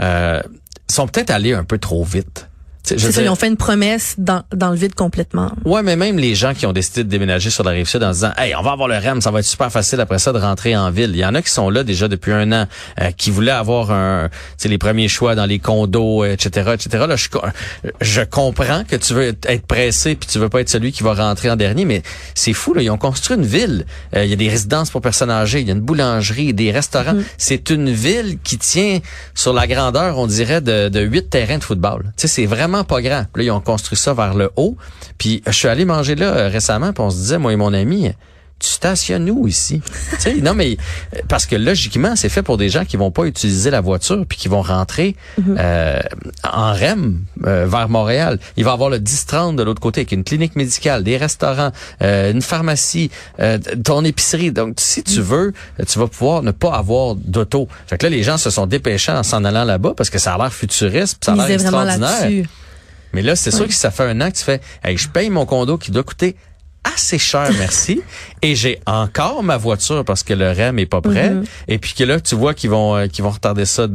Euh, 0.00 0.40
ils 0.88 0.94
sont 0.94 1.06
peut-être 1.06 1.30
allés 1.30 1.52
un 1.52 1.64
peu 1.64 1.78
trop 1.78 2.04
vite. 2.04 2.48
C'est 2.86 2.98
ça, 3.00 3.08
dire- 3.08 3.22
ils 3.22 3.28
ont 3.30 3.34
fait 3.34 3.48
une 3.48 3.56
promesse 3.56 4.14
dans, 4.18 4.42
dans 4.54 4.70
le 4.70 4.76
vide 4.76 4.94
complètement. 4.94 5.50
Ouais, 5.64 5.82
mais 5.82 5.96
même 5.96 6.18
les 6.18 6.34
gens 6.34 6.52
qui 6.52 6.66
ont 6.66 6.72
décidé 6.72 7.02
de 7.02 7.08
déménager 7.08 7.48
sur 7.50 7.64
la 7.64 7.70
rive 7.70 7.88
sud 7.88 8.02
en 8.02 8.10
disant, 8.10 8.32
hey, 8.36 8.54
on 8.54 8.62
va 8.62 8.72
avoir 8.72 8.88
le 8.88 8.96
REM, 8.96 9.20
ça 9.22 9.30
va 9.30 9.40
être 9.40 9.46
super 9.46 9.72
facile 9.72 10.00
après 10.00 10.18
ça 10.18 10.32
de 10.32 10.38
rentrer 10.38 10.76
en 10.76 10.90
ville. 10.90 11.10
Il 11.14 11.16
y 11.18 11.24
en 11.24 11.34
a 11.34 11.40
qui 11.42 11.50
sont 11.50 11.70
là 11.70 11.82
déjà 11.82 12.08
depuis 12.08 12.32
un 12.32 12.52
an, 12.52 12.66
euh, 13.00 13.10
qui 13.12 13.30
voulaient 13.30 13.50
avoir 13.52 13.90
un, 13.90 14.28
les 14.64 14.78
premiers 14.78 15.08
choix 15.08 15.34
dans 15.34 15.46
les 15.46 15.58
condos, 15.58 16.24
euh, 16.24 16.32
etc., 16.32 16.72
etc. 16.74 17.04
Là, 17.08 17.16
je, 17.16 17.28
je 18.00 18.20
comprends 18.22 18.84
que 18.86 18.96
tu 18.96 19.14
veux 19.14 19.34
être 19.46 19.66
pressé 19.66 20.14
puis 20.14 20.28
tu 20.28 20.38
veux 20.38 20.48
pas 20.50 20.60
être 20.60 20.68
celui 20.68 20.92
qui 20.92 21.02
va 21.02 21.14
rentrer 21.14 21.50
en 21.50 21.56
dernier, 21.56 21.84
mais 21.86 22.02
c'est 22.34 22.52
fou 22.52 22.74
là. 22.74 22.82
Ils 22.82 22.90
ont 22.90 22.98
construit 22.98 23.36
une 23.36 23.46
ville. 23.46 23.86
Euh, 24.14 24.24
il 24.24 24.30
y 24.30 24.34
a 24.34 24.36
des 24.36 24.48
résidences 24.48 24.90
pour 24.90 25.00
personnes 25.00 25.30
âgées, 25.30 25.60
il 25.60 25.66
y 25.66 25.70
a 25.70 25.74
une 25.74 25.80
boulangerie, 25.80 26.52
des 26.52 26.70
restaurants. 26.70 27.14
C'est 27.38 27.70
une 27.70 27.90
ville 27.90 28.38
qui 28.44 28.58
tient 28.58 28.98
sur 29.34 29.52
la 29.54 29.66
grandeur, 29.66 30.18
on 30.18 30.26
dirait, 30.26 30.60
de, 30.60 30.88
de 30.90 31.00
huit 31.00 31.30
terrains 31.30 31.58
de 31.58 31.64
football. 31.64 32.12
Tu 32.16 32.22
sais, 32.22 32.28
c'est 32.28 32.46
vraiment 32.46 32.73
pas 32.82 33.00
grand. 33.00 33.26
Puis 33.32 33.44
Là, 33.44 33.46
ils 33.46 33.50
ont 33.52 33.60
construit 33.60 33.96
ça 33.96 34.14
vers 34.14 34.34
le 34.34 34.50
haut. 34.56 34.76
Puis 35.18 35.42
je 35.46 35.52
suis 35.52 35.68
allé 35.68 35.84
manger 35.84 36.16
là 36.16 36.26
euh, 36.26 36.48
récemment, 36.48 36.92
puis 36.92 37.04
on 37.04 37.10
se 37.10 37.16
disait, 37.16 37.38
moi 37.38 37.52
et 37.52 37.56
mon 37.56 37.72
ami, 37.72 38.10
tu 38.58 38.68
stationnes 38.68 39.28
où 39.30 39.46
ici? 39.48 39.82
non, 40.42 40.54
mais 40.54 40.76
euh, 41.14 41.20
parce 41.28 41.46
que 41.46 41.56
logiquement, 41.56 42.16
c'est 42.16 42.28
fait 42.28 42.42
pour 42.42 42.56
des 42.56 42.68
gens 42.68 42.84
qui 42.84 42.96
vont 42.96 43.10
pas 43.10 43.24
utiliser 43.24 43.70
la 43.70 43.80
voiture 43.80 44.24
puis 44.26 44.38
qui 44.38 44.48
vont 44.48 44.62
rentrer 44.62 45.16
euh, 45.58 46.00
en 46.44 46.72
REM 46.72 47.20
euh, 47.44 47.66
vers 47.66 47.88
Montréal. 47.88 48.38
Il 48.56 48.64
va 48.64 48.70
y 48.70 48.74
avoir 48.74 48.90
le 48.90 48.98
10-30 48.98 49.56
de 49.56 49.62
l'autre 49.62 49.80
côté 49.80 50.00
avec 50.00 50.12
une 50.12 50.24
clinique 50.24 50.56
médicale, 50.56 51.02
des 51.02 51.16
restaurants, 51.16 51.72
euh, 52.02 52.30
une 52.30 52.42
pharmacie, 52.42 53.10
euh, 53.40 53.58
ton 53.84 54.04
épicerie. 54.04 54.52
Donc, 54.52 54.76
si 54.78 55.02
tu 55.02 55.20
veux, 55.20 55.52
euh, 55.80 55.84
tu 55.86 55.98
vas 55.98 56.06
pouvoir 56.06 56.42
ne 56.42 56.52
pas 56.52 56.74
avoir 56.74 57.16
d'auto. 57.16 57.68
Fait 57.86 57.98
que 57.98 58.06
là, 58.06 58.10
les 58.10 58.22
gens 58.22 58.38
se 58.38 58.50
sont 58.50 58.66
dépêchés 58.66 59.12
en 59.12 59.22
s'en 59.22 59.44
allant 59.44 59.64
là-bas 59.64 59.94
parce 59.96 60.10
que 60.10 60.18
ça 60.18 60.34
a 60.34 60.38
l'air 60.38 60.52
futuriste, 60.52 61.18
puis 61.20 61.26
ça 61.26 61.32
a 61.32 61.46
l'air 61.46 61.54
extraordinaire. 61.54 62.46
Mais 63.14 63.22
là, 63.22 63.36
c'est 63.36 63.50
sûr 63.50 63.66
que 63.66 63.72
ça 63.74 63.90
fait 63.90 64.02
un 64.04 64.20
an 64.20 64.30
que 64.30 64.36
tu 64.36 64.44
fais, 64.44 64.60
hey, 64.82 64.96
je 64.96 65.08
paye 65.08 65.30
mon 65.30 65.46
condo 65.46 65.78
qui 65.78 65.90
doit 65.90 66.02
coûter 66.02 66.36
assez 66.82 67.18
cher, 67.18 67.48
merci, 67.58 68.02
et 68.42 68.54
j'ai 68.54 68.80
encore 68.86 69.42
ma 69.42 69.56
voiture 69.56 70.04
parce 70.04 70.22
que 70.22 70.34
le 70.34 70.50
REM 70.50 70.78
est 70.78 70.86
pas 70.86 71.00
prêt, 71.00 71.30
Mm-hmm. 71.30 71.44
et 71.68 71.78
puis 71.78 71.94
que 71.94 72.04
là, 72.04 72.20
tu 72.20 72.34
vois 72.34 72.52
qu'ils 72.52 72.70
vont 72.70 72.94
euh, 72.96 73.06
qu'ils 73.06 73.24
vont 73.24 73.30
retarder 73.30 73.64
ça 73.64 73.86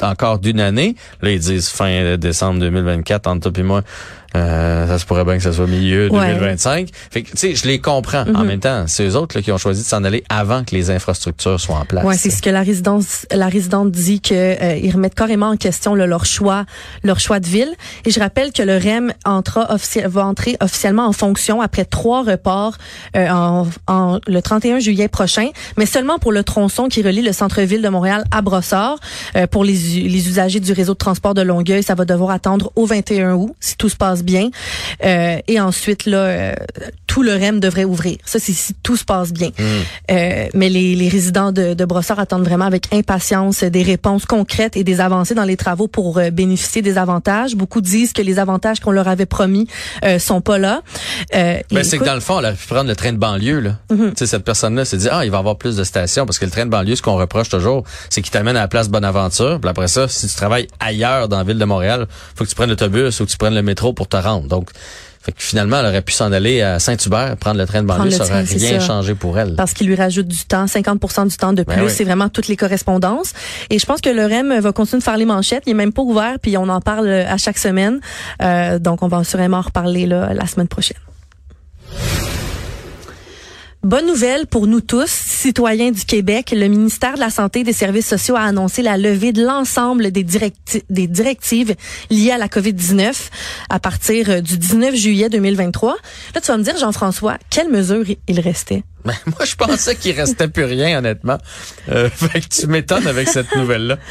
encore 0.00 0.38
d'une 0.40 0.58
année. 0.58 0.96
Là, 1.20 1.30
ils 1.30 1.38
disent 1.38 1.68
fin 1.68 2.16
décembre 2.16 2.58
2024, 2.60 3.28
entre 3.28 3.50
toi 3.50 3.60
et 3.60 3.66
moi, 3.66 3.82
euh, 4.36 4.86
ça 4.86 4.98
se 4.98 5.04
pourrait 5.06 5.24
bien 5.24 5.36
que 5.36 5.42
ce 5.42 5.52
soit 5.52 5.66
milieu 5.66 6.10
Ouais. 6.10 6.32
2025. 6.34 6.88
Fait 7.10 7.22
que, 7.22 7.30
tu 7.30 7.36
sais, 7.36 7.54
je 7.54 7.66
les 7.66 7.80
comprends. 7.80 8.24
En 8.34 8.44
même 8.44 8.60
temps, 8.60 8.84
c'est 8.86 9.06
eux 9.06 9.16
autres 9.16 9.36
là, 9.36 9.42
qui 9.42 9.52
ont 9.52 9.58
choisi 9.58 9.82
de 9.82 9.86
s'en 9.86 10.04
aller 10.04 10.24
avant 10.28 10.64
que 10.64 10.74
les 10.74 10.90
infrastructures 10.90 11.60
soient 11.60 11.76
en 11.78 11.84
place. 11.84 12.04
Ouais, 12.04 12.16
c'est 12.16 12.30
ce 12.30 12.40
que 12.42 12.50
la 12.50 12.62
résidence, 12.62 13.26
la 13.30 13.48
résidente 13.48 13.90
dit 13.90 14.20
que 14.20 14.32
euh, 14.34 14.76
ils 14.76 14.90
remettent 14.92 15.14
carrément 15.14 15.48
en 15.50 15.56
question 15.56 15.94
là, 15.94 16.06
leur 16.06 16.24
choix, 16.26 16.64
leur 17.04 17.20
choix 17.20 17.40
de 17.40 17.46
ville. 17.46 17.72
Et 18.04 18.10
je 18.10 18.20
rappelle 18.20 18.52
que 18.52 18.62
le 18.62 18.76
REM 18.76 19.12
entra 19.24 19.68
va 20.06 20.24
entrer 20.26 20.56
officiellement 20.60 21.06
en 21.06 21.12
fonction 21.12 21.60
après 21.60 21.84
trois 21.84 22.22
reports 22.24 22.76
euh, 23.16 23.28
en, 23.28 23.66
en- 23.86 24.18
le 24.26 24.40
31 24.42 24.78
juillet 24.78 25.08
prochain, 25.08 25.48
mais 25.76 25.86
seulement 25.86 26.18
pour 26.18 26.32
le 26.32 26.42
tronçon 26.44 26.88
qui 26.88 27.02
relie 27.02 27.22
le 27.22 27.32
centre-ville 27.32 27.82
de 27.82 27.88
Montréal 27.88 28.24
à 28.30 28.42
Brossard. 28.42 28.96
Euh, 29.36 29.46
pour 29.46 29.64
les, 29.64 29.72
les 29.74 30.28
usagers 30.28 30.60
du 30.60 30.72
réseau 30.72 30.92
de 30.94 30.98
transport 30.98 31.34
de 31.34 31.42
Longueuil, 31.42 31.82
ça 31.82 31.94
va 31.94 32.04
devoir 32.04 32.30
attendre 32.30 32.72
au 32.76 32.86
21 32.86 33.34
août 33.34 33.54
si 33.60 33.76
tout 33.76 33.88
se 33.88 33.96
passe 33.96 34.21
bien. 34.22 34.50
Euh, 35.04 35.38
et 35.48 35.60
ensuite 35.60 36.06
là, 36.06 36.18
euh, 36.18 36.54
tout 37.12 37.22
le 37.22 37.34
REM 37.34 37.60
devrait 37.60 37.84
ouvrir. 37.84 38.16
Ça, 38.24 38.38
c'est 38.38 38.54
si 38.54 38.72
tout 38.82 38.96
se 38.96 39.04
passe 39.04 39.34
bien. 39.34 39.48
Hmm. 39.48 39.62
Euh, 40.12 40.48
mais 40.54 40.70
les, 40.70 40.94
les 40.94 41.10
résidents 41.10 41.52
de, 41.52 41.74
de 41.74 41.84
Brossard 41.84 42.18
attendent 42.18 42.46
vraiment 42.46 42.64
avec 42.64 42.90
impatience 42.94 43.64
des 43.64 43.82
réponses 43.82 44.24
concrètes 44.24 44.78
et 44.78 44.82
des 44.82 44.98
avancées 44.98 45.34
dans 45.34 45.44
les 45.44 45.58
travaux 45.58 45.88
pour 45.88 46.16
euh, 46.16 46.30
bénéficier 46.30 46.80
des 46.80 46.96
avantages. 46.96 47.54
Beaucoup 47.54 47.82
disent 47.82 48.14
que 48.14 48.22
les 48.22 48.38
avantages 48.38 48.80
qu'on 48.80 48.92
leur 48.92 49.08
avait 49.08 49.26
promis 49.26 49.68
euh, 50.06 50.18
sont 50.18 50.40
pas 50.40 50.56
là. 50.56 50.80
Euh, 51.34 51.60
ben, 51.70 51.84
c'est 51.84 51.98
que 51.98 52.04
dans 52.04 52.14
le 52.14 52.20
fond, 52.20 52.38
elle 52.38 52.46
a 52.46 52.52
pu 52.52 52.66
prendre 52.66 52.88
le 52.88 52.96
train 52.96 53.12
de 53.12 53.18
banlieue. 53.18 53.60
Là. 53.60 53.78
Mm 53.90 54.12
Cette 54.16 54.44
personne-là 54.44 54.86
s'est 54.86 54.96
dit, 54.96 55.08
ah, 55.10 55.26
il 55.26 55.30
va 55.30 55.36
y 55.36 55.40
avoir 55.40 55.58
plus 55.58 55.76
de 55.76 55.84
stations 55.84 56.24
parce 56.24 56.38
que 56.38 56.46
le 56.46 56.50
train 56.50 56.64
de 56.64 56.70
banlieue, 56.70 56.96
ce 56.96 57.02
qu'on 57.02 57.16
reproche 57.16 57.50
toujours, 57.50 57.84
c'est 58.08 58.22
qu'il 58.22 58.32
t'amène 58.32 58.56
à 58.56 58.60
la 58.60 58.68
place 58.68 58.88
Bonaventure. 58.88 59.60
Puis 59.60 59.68
après 59.68 59.88
ça, 59.88 60.08
si 60.08 60.28
tu 60.28 60.34
travailles 60.34 60.66
ailleurs 60.80 61.28
dans 61.28 61.36
la 61.36 61.44
ville 61.44 61.58
de 61.58 61.64
Montréal, 61.66 62.06
faut 62.34 62.44
que 62.44 62.48
tu 62.48 62.54
prennes 62.54 62.70
l'autobus 62.70 63.20
ou 63.20 63.26
que 63.26 63.30
tu 63.30 63.36
prennes 63.36 63.54
le 63.54 63.62
métro 63.62 63.92
pour 63.92 64.08
te 64.08 64.16
rendre. 64.16 64.48
Donc, 64.48 64.70
fait 65.22 65.30
que 65.30 65.40
finalement, 65.42 65.78
elle 65.78 65.86
aurait 65.86 66.02
pu 66.02 66.12
s'en 66.12 66.32
aller 66.32 66.62
à 66.62 66.80
Saint-Hubert, 66.80 67.36
prendre 67.36 67.58
le 67.58 67.66
train 67.66 67.82
de 67.82 67.86
banlieue, 67.86 68.10
ça 68.10 68.24
aurait 68.24 68.42
rien 68.42 68.80
changé 68.80 69.14
pour 69.14 69.38
elle. 69.38 69.54
Parce 69.54 69.72
qu'il 69.72 69.86
lui 69.86 69.94
rajoute 69.94 70.26
du 70.26 70.44
temps, 70.44 70.64
50% 70.64 71.28
du 71.28 71.36
temps 71.36 71.52
de 71.52 71.62
ben 71.62 71.78
plus. 71.78 71.90
C'est 71.90 72.02
vraiment 72.02 72.28
toutes 72.28 72.48
les 72.48 72.56
correspondances. 72.56 73.32
Et 73.70 73.78
je 73.78 73.86
pense 73.86 74.00
que 74.00 74.10
le 74.10 74.24
REM 74.26 74.58
va 74.58 74.72
continuer 74.72 74.98
de 74.98 75.04
faire 75.04 75.16
les 75.16 75.24
manchettes. 75.24 75.62
Il 75.66 75.70
est 75.70 75.74
même 75.74 75.92
pas 75.92 76.02
ouvert, 76.02 76.38
puis 76.40 76.56
on 76.56 76.68
en 76.68 76.80
parle 76.80 77.08
à 77.08 77.36
chaque 77.36 77.58
semaine. 77.58 78.00
Euh, 78.42 78.80
donc, 78.80 79.02
on 79.02 79.08
va 79.08 79.22
sûrement 79.22 79.58
en 79.58 79.62
reparler 79.62 80.06
là, 80.06 80.34
la 80.34 80.46
semaine 80.46 80.68
prochaine. 80.68 80.98
Bonne 83.82 84.06
nouvelle 84.06 84.46
pour 84.46 84.68
nous 84.68 84.80
tous, 84.80 85.10
citoyens 85.10 85.90
du 85.90 86.04
Québec. 86.04 86.54
Le 86.56 86.68
ministère 86.68 87.14
de 87.14 87.18
la 87.18 87.30
Santé 87.30 87.60
et 87.60 87.64
des 87.64 87.72
Services 87.72 88.06
sociaux 88.06 88.36
a 88.36 88.42
annoncé 88.42 88.80
la 88.80 88.96
levée 88.96 89.32
de 89.32 89.44
l'ensemble 89.44 90.12
des, 90.12 90.22
directives 90.22 91.74
liées 92.08 92.30
à 92.30 92.38
la 92.38 92.46
COVID-19 92.46 93.12
à 93.70 93.80
partir 93.80 94.40
du 94.40 94.56
19 94.56 94.94
juillet 94.94 95.28
2023. 95.28 95.96
Là, 96.32 96.40
tu 96.40 96.46
vas 96.46 96.58
me 96.58 96.62
dire, 96.62 96.76
Jean-François, 96.76 97.38
quelles 97.50 97.70
mesures 97.70 98.04
il 98.28 98.38
restait? 98.38 98.84
Ben, 99.04 99.14
moi, 99.26 99.44
je 99.44 99.56
pensais 99.56 99.96
qu'il 99.96 100.12
restait 100.12 100.48
plus 100.48 100.64
rien, 100.64 100.98
honnêtement. 100.98 101.38
Euh, 101.90 102.08
fait 102.14 102.40
que 102.40 102.48
tu 102.48 102.66
m'étonnes 102.66 103.06
avec 103.06 103.28
cette 103.28 103.54
nouvelle-là. 103.56 103.98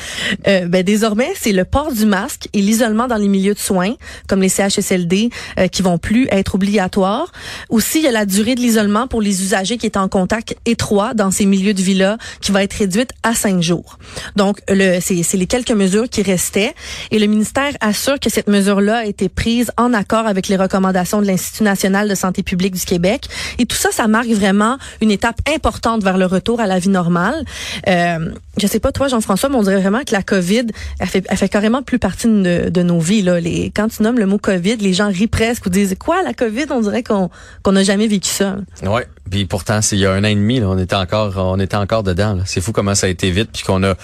Euh, 0.48 0.68
ben, 0.68 0.82
désormais, 0.84 1.32
c'est 1.36 1.52
le 1.52 1.66
port 1.66 1.92
du 1.92 2.06
masque 2.06 2.48
et 2.54 2.62
l'isolement 2.62 3.08
dans 3.08 3.18
les 3.18 3.28
milieux 3.28 3.54
de 3.54 3.60
soins, 3.60 3.94
comme 4.28 4.42
les 4.42 4.50
CHSLD, 4.50 5.30
euh, 5.60 5.68
qui 5.68 5.82
vont 5.82 5.98
plus 5.98 6.28
être 6.32 6.56
obligatoires. 6.56 7.32
Aussi, 7.70 8.00
il 8.00 8.06
y 8.06 8.08
a 8.08 8.12
la 8.12 8.26
durée 8.26 8.56
de 8.56 8.60
l'isolement 8.60 9.08
pour 9.08 9.22
les 9.22 9.44
usagers 9.44 9.78
qui 9.78 9.86
étaient 9.86 10.00
en 10.00 10.08
contact 10.08 10.56
étroit 10.66 11.14
dans 11.14 11.32
ces 11.32 11.46
milieux 11.46 11.74
de 11.74 11.82
vie-là, 11.82 12.18
qui 12.40 12.52
va 12.52 12.64
être 12.64 12.74
réduite 12.74 13.12
à 13.24 13.36
cinq 13.36 13.62
jours. 13.62 14.00
Donc, 14.36 14.60
le, 14.68 15.00
c'est, 15.00 15.22
c'est 15.24 15.38
les 15.38 15.48
quelques 15.48 15.72
mesures 15.72 16.10
qui 16.10 16.22
restaient. 16.24 16.74
Et 17.12 17.20
le 17.20 17.28
ministère 17.28 17.72
assure 17.82 18.20
que 18.20 18.30
cette 18.30 18.48
mesure-là 18.48 19.00
a 19.00 19.06
été 19.06 19.30
prise 19.30 19.72
en 19.78 19.94
accord 19.94 20.26
avec 20.26 20.48
les 20.48 20.56
recommandations 20.56 21.22
de 21.22 21.28
l'Institut 21.28 21.64
national 21.64 22.10
de 22.10 22.16
santé 22.16 22.42
publique 22.42 22.74
du 22.74 22.86
Québec. 22.86 23.28
Et 23.60 23.66
tout 23.66 23.78
ça, 23.78 23.92
ça 23.92 24.08
marque 24.08 24.30
vraiment 24.30 24.78
une 25.02 25.12
étape 25.12 25.40
importante 25.54 26.04
vers 26.04 26.18
le 26.18 26.26
retour 26.26 26.60
à 26.60 26.68
la 26.68 26.80
vie 26.80 26.90
normale. 26.90 27.46
Euh, 27.88 28.32
je 28.58 28.68
sais 28.68 28.80
pas 28.80 28.92
toi, 28.92 29.08
Jean-François, 29.08 29.50
mais 29.50 29.56
on 29.56 29.64
dirait 29.64 29.80
vraiment 29.80 30.04
que 30.04 30.12
la 30.12 30.24
COVID, 30.24 30.68
elle 31.00 31.08
fait, 31.08 31.26
elle 31.28 31.38
fait 31.38 31.50
carrément 31.50 31.84
plus 31.84 32.00
partie 32.00 32.28
de, 32.28 32.70
de, 32.70 32.84
nos 32.84 33.00
vies. 33.00 33.22
Là. 33.22 33.40
Les, 33.40 33.72
quand 33.76 33.88
tu 33.88 34.04
nommes 34.04 34.20
le 34.20 34.26
mot 34.26 34.38
COVID, 34.38 34.78
les 34.78 34.94
gens 34.94 35.08
rient 35.08 35.28
presque 35.28 35.66
ou 35.66 35.70
disent 35.70 35.96
quoi 36.00 36.22
la 36.24 36.34
COVID? 36.34 36.66
On 36.72 36.82
dirait 36.82 37.04
qu'on 37.04 37.30
qu'on 37.64 37.72
n'a 37.72 37.84
jamais 37.84 38.08
vécu 38.08 38.30
ça. 38.30 38.56
Ouais. 38.84 39.08
Puis 39.32 39.46
pourtant, 39.46 39.82
c'est 39.82 39.96
il 39.96 40.00
y 40.00 40.06
a 40.06 40.12
un 40.12 40.24
an 40.26 40.28
et 40.28 40.36
demi, 40.36 40.60
là, 40.60 40.68
on 40.68 40.78
était 40.78 40.96
encore, 40.96 41.38
on 41.38 41.58
était 41.58 41.78
encore 41.78 42.04
dedans. 42.04 42.40
C'est 42.46 42.60
fou 42.60 42.74
comment 42.74 42.96
ça 42.96 43.08
a 43.08 43.10
été 43.10 43.32
vite, 43.32 43.50
puis 43.54 43.64
qu'on 43.64 43.82
a, 43.84 43.96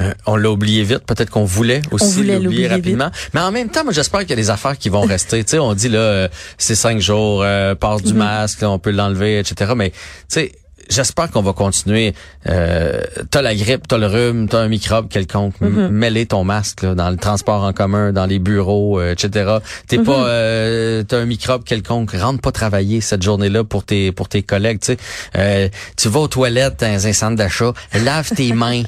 euh, 0.00 0.12
on 0.26 0.36
l'a 0.36 0.48
oublié 0.48 0.84
vite. 0.84 1.00
Peut-être 1.00 1.28
qu'on 1.28 1.44
voulait 1.44 1.82
aussi 1.90 2.22
l'oublier 2.22 2.68
rapidement. 2.68 3.10
Mais 3.34 3.40
en 3.40 3.50
même 3.50 3.68
temps, 3.68 3.82
moi, 3.82 3.92
j'espère 3.92 4.20
qu'il 4.20 4.30
y 4.30 4.34
a 4.34 4.36
des 4.36 4.50
affaires 4.50 4.78
qui 4.78 4.88
vont 4.88 5.00
rester. 5.00 5.42
tu 5.44 5.50
sais, 5.50 5.58
on 5.58 5.74
dit 5.74 5.88
là, 5.88 5.98
euh, 5.98 6.28
c'est 6.56 6.76
cinq 6.76 7.00
jours, 7.00 7.42
euh, 7.42 7.74
passe 7.74 8.02
du 8.02 8.12
mm-hmm. 8.12 8.16
masque, 8.16 8.58
on 8.62 8.78
peut 8.78 8.92
l'enlever, 8.92 9.40
etc. 9.40 9.72
Mais 9.74 9.92
tu 10.28 10.40
sais 10.40 10.52
j'espère 10.88 11.30
qu'on 11.30 11.42
va 11.42 11.52
continuer. 11.52 12.14
Euh, 12.48 13.00
t'as 13.30 13.42
la 13.42 13.54
grippe, 13.54 13.88
t'as 13.88 13.98
le 13.98 14.06
rhume, 14.06 14.48
t'as 14.48 14.60
un 14.60 14.68
microbe 14.68 15.08
quelconque. 15.08 15.60
Mm 15.60 15.88
Mêler 15.88 16.26
ton 16.26 16.44
masque 16.44 16.82
là, 16.82 16.94
dans 16.94 17.10
le 17.10 17.16
transport 17.16 17.64
en 17.64 17.72
commun, 17.72 18.12
dans 18.12 18.26
les 18.26 18.38
bureaux, 18.38 19.00
euh, 19.00 19.12
etc. 19.12 19.58
T'es 19.88 19.98
pas, 19.98 20.02
mm-hmm. 20.02 20.24
euh, 20.26 21.02
t'as 21.02 21.18
un 21.18 21.26
microbe 21.26 21.64
quelconque. 21.64 22.12
Rentre 22.12 22.40
pas 22.40 22.52
travailler 22.52 23.00
cette 23.00 23.22
journée-là 23.22 23.64
pour 23.64 23.84
tes 23.84 24.12
pour 24.12 24.28
tes 24.28 24.42
collègues. 24.42 24.80
Tu 24.80 24.86
sais, 24.92 24.96
euh, 25.36 25.68
tu 25.96 26.08
vas 26.08 26.20
aux 26.20 26.28
toilettes 26.28 26.80
dans 26.80 27.06
un 27.06 27.12
centre 27.12 27.36
d'achat, 27.36 27.72
lave 27.94 28.30
tes 28.30 28.52
mains. 28.52 28.82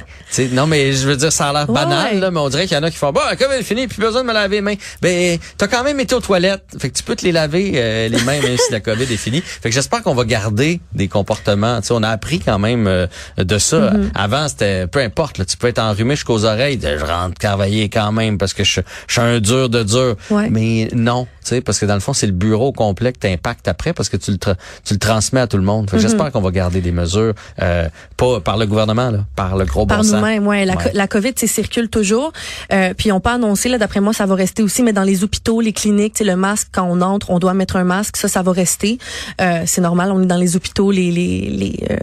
non 0.52 0.66
mais 0.66 0.92
je 0.92 1.08
veux 1.08 1.16
dire, 1.16 1.32
ça 1.32 1.48
a 1.48 1.52
l'air 1.52 1.66
banal 1.66 2.20
là, 2.20 2.30
mais 2.30 2.40
on 2.40 2.48
dirait 2.48 2.66
qu'il 2.66 2.76
y 2.76 2.80
en 2.80 2.82
a 2.82 2.90
qui 2.90 2.96
font, 2.96 3.12
bah 3.12 3.36
comme 3.38 3.52
elle 3.52 3.64
finit, 3.64 3.86
plus 3.86 4.00
besoin 4.00 4.22
de 4.22 4.28
me 4.28 4.32
laver 4.32 4.56
les 4.56 4.62
mains. 4.62 4.74
Ben 5.02 5.38
t'as 5.56 5.68
quand 5.68 5.84
même 5.84 6.00
été 6.00 6.14
aux 6.14 6.20
toilettes, 6.20 6.64
fait 6.78 6.90
que 6.90 6.96
tu 6.96 7.02
peux 7.02 7.16
te 7.16 7.24
les 7.24 7.32
laver 7.32 8.08
les 8.08 8.22
mains 8.22 8.40
même 8.40 8.56
si 8.56 8.72
la 8.72 8.80
COVID 8.80 9.02
est 9.02 9.16
finie. 9.16 9.42
Fait 9.42 9.68
que 9.68 9.74
j'espère 9.74 10.02
qu'on 10.02 10.14
va 10.14 10.24
garder 10.24 10.80
des 10.94 11.08
comportements 11.08 11.80
on 11.90 12.02
a 12.02 12.08
appris 12.08 12.40
quand 12.40 12.58
même 12.58 12.86
euh, 12.86 13.06
de 13.36 13.58
ça. 13.58 13.90
Mm-hmm. 13.90 14.10
Avant, 14.14 14.48
c'était 14.48 14.86
peu 14.86 15.00
importe, 15.00 15.38
là, 15.38 15.44
tu 15.44 15.56
peux 15.56 15.68
être 15.68 15.78
enrhumé 15.78 16.14
jusqu'aux 16.16 16.44
oreilles, 16.44 16.78
je 16.82 17.04
rentre 17.04 17.34
travailler 17.34 17.88
quand 17.88 18.12
même 18.12 18.38
parce 18.38 18.54
que 18.54 18.64
je, 18.64 18.80
suis 19.08 19.20
un 19.20 19.40
dur 19.40 19.68
de 19.68 19.82
dur. 19.82 20.16
Mais 20.50 20.88
non, 20.92 21.26
sais, 21.48 21.60
parce 21.60 21.78
que 21.78 21.86
dans 21.86 21.94
le 21.94 22.00
fond, 22.00 22.12
c'est 22.12 22.26
le 22.26 22.32
bureau 22.32 22.72
complet 22.72 23.12
que 23.12 23.18
t'impactes 23.18 23.68
après 23.68 23.92
parce 23.92 24.08
que 24.08 24.16
tu 24.16 24.30
le, 24.32 24.38
tu 24.38 24.94
le 24.94 24.98
transmets 24.98 25.40
à 25.40 25.46
tout 25.46 25.56
le 25.56 25.62
monde. 25.62 25.90
Mm-hmm. 25.90 25.98
J'espère 25.98 26.32
qu'on 26.32 26.40
va 26.40 26.50
garder 26.50 26.80
des 26.80 26.92
mesures, 26.92 27.34
euh, 27.60 27.88
pas 28.16 28.40
par 28.40 28.56
le 28.56 28.66
gouvernement, 28.66 29.10
là, 29.10 29.24
par 29.36 29.56
le 29.56 29.64
gros 29.64 29.86
par 29.86 30.02
bon 30.02 30.12
nous-mêmes, 30.12 30.46
ouais. 30.46 30.64
La, 30.64 30.76
la 30.92 31.08
COVID, 31.08 31.32
circule 31.36 31.88
toujours. 31.88 32.32
Euh, 32.72 32.94
puis 32.96 33.12
on 33.12 33.20
peut 33.20 33.30
annoncer, 33.30 33.68
là, 33.68 33.78
d'après 33.78 34.00
moi, 34.00 34.12
ça 34.12 34.26
va 34.26 34.34
rester 34.34 34.62
aussi, 34.62 34.82
mais 34.82 34.92
dans 34.92 35.02
les 35.02 35.24
hôpitaux, 35.24 35.60
les 35.60 35.72
cliniques, 35.72 36.18
le 36.20 36.36
masque, 36.36 36.68
quand 36.72 36.84
on 36.84 37.00
entre, 37.00 37.30
on 37.30 37.38
doit 37.38 37.54
mettre 37.54 37.76
un 37.76 37.84
masque. 37.84 38.16
Ça, 38.16 38.28
ça 38.28 38.42
va 38.42 38.52
rester. 38.52 38.98
Euh, 39.40 39.62
c'est 39.66 39.80
normal, 39.80 40.10
on 40.12 40.22
est 40.22 40.26
dans 40.26 40.36
les 40.36 40.56
hôpitaux, 40.56 40.90
les, 40.90 41.10
les, 41.10 41.48
les 41.50 41.84
euh, 41.90 41.96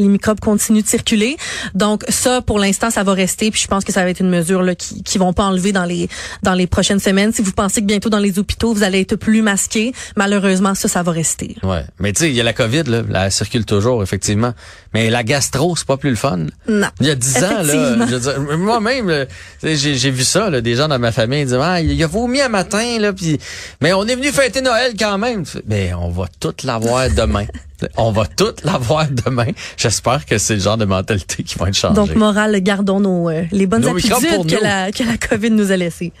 les 0.00 0.08
microbes 0.08 0.40
continuent 0.40 0.82
de 0.82 0.86
circuler. 0.86 1.36
Donc 1.74 2.04
ça, 2.08 2.40
pour 2.40 2.58
l'instant, 2.58 2.90
ça 2.90 3.02
va 3.02 3.12
rester. 3.12 3.50
Puis 3.50 3.60
je 3.62 3.68
pense 3.68 3.84
que 3.84 3.92
ça 3.92 4.02
va 4.02 4.10
être 4.10 4.20
une 4.20 4.30
mesure 4.30 4.62
là, 4.62 4.74
qui 4.74 5.02
qui 5.02 5.18
vont 5.18 5.32
pas 5.32 5.44
enlever 5.44 5.72
dans 5.72 5.84
les 5.84 6.08
dans 6.42 6.54
les 6.54 6.66
prochaines 6.66 7.00
semaines. 7.00 7.32
Si 7.32 7.42
vous 7.42 7.52
pensez 7.52 7.80
que 7.80 7.86
bientôt 7.86 8.10
dans 8.10 8.18
les 8.18 8.38
hôpitaux 8.38 8.72
vous 8.74 8.82
allez 8.82 9.00
être 9.00 9.16
plus 9.16 9.42
masqué, 9.42 9.92
malheureusement 10.16 10.74
ça, 10.74 10.88
ça 10.88 11.02
va 11.02 11.12
rester. 11.12 11.56
Ouais, 11.62 11.84
mais 11.98 12.12
tu 12.12 12.20
sais, 12.20 12.30
il 12.30 12.34
y 12.34 12.40
a 12.40 12.44
la 12.44 12.52
COVID 12.52 12.84
là, 12.84 13.02
elle 13.14 13.32
circule 13.32 13.64
toujours 13.64 14.02
effectivement. 14.02 14.54
Mais 14.94 15.10
la 15.10 15.22
gastro, 15.22 15.76
c'est 15.76 15.86
pas 15.86 15.96
plus 15.96 16.10
le 16.10 16.16
fun. 16.16 16.46
Non. 16.68 16.88
Il 17.00 17.06
y 17.06 17.10
a 17.10 17.14
dix 17.14 17.36
ans 17.38 17.62
là, 17.62 18.56
moi-même, 18.56 19.26
j'ai 19.62 20.10
vu 20.10 20.24
ça 20.24 20.50
là, 20.50 20.60
des 20.60 20.74
gens 20.74 20.88
dans 20.88 20.98
ma 20.98 21.12
famille 21.12 21.44
disent 21.44 21.58
ah 21.60 21.80
il 21.80 22.02
a 22.02 22.06
vomi 22.06 22.40
un 22.40 22.48
matin 22.48 22.98
là, 22.98 23.12
puis 23.12 23.38
mais 23.80 23.92
on 23.92 24.04
est 24.06 24.16
venu 24.16 24.28
fêter 24.28 24.60
Noël 24.60 24.94
quand 24.98 25.18
même. 25.18 25.44
Mais 25.66 25.92
on 25.94 26.10
va 26.10 26.26
tout 26.40 26.54
l'avoir 26.64 27.10
demain. 27.10 27.46
On 27.96 28.12
va 28.12 28.26
tout 28.26 28.52
l'avoir 28.64 29.06
demain. 29.08 29.46
J'espère 29.76 30.26
que 30.26 30.38
c'est 30.38 30.54
le 30.54 30.60
genre 30.60 30.76
de 30.76 30.84
mentalité 30.84 31.42
qui 31.42 31.58
va 31.58 31.68
être 31.68 31.74
changée. 31.74 31.94
Donc, 31.94 32.14
morale, 32.14 32.60
gardons 32.62 33.00
nos, 33.00 33.28
euh, 33.28 33.44
les 33.52 33.66
bonnes 33.66 33.86
habitudes 33.86 34.46
que 34.46 34.62
la, 34.62 34.92
que 34.92 35.02
la 35.02 35.16
COVID 35.16 35.50
nous 35.50 35.72
a 35.72 35.76
laissées. 35.76 36.12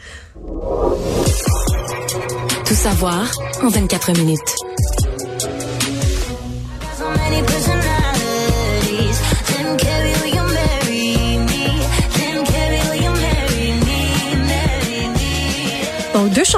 Tout 2.64 2.74
savoir 2.74 3.30
en 3.62 3.68
24 3.68 4.12
minutes. 4.12 4.38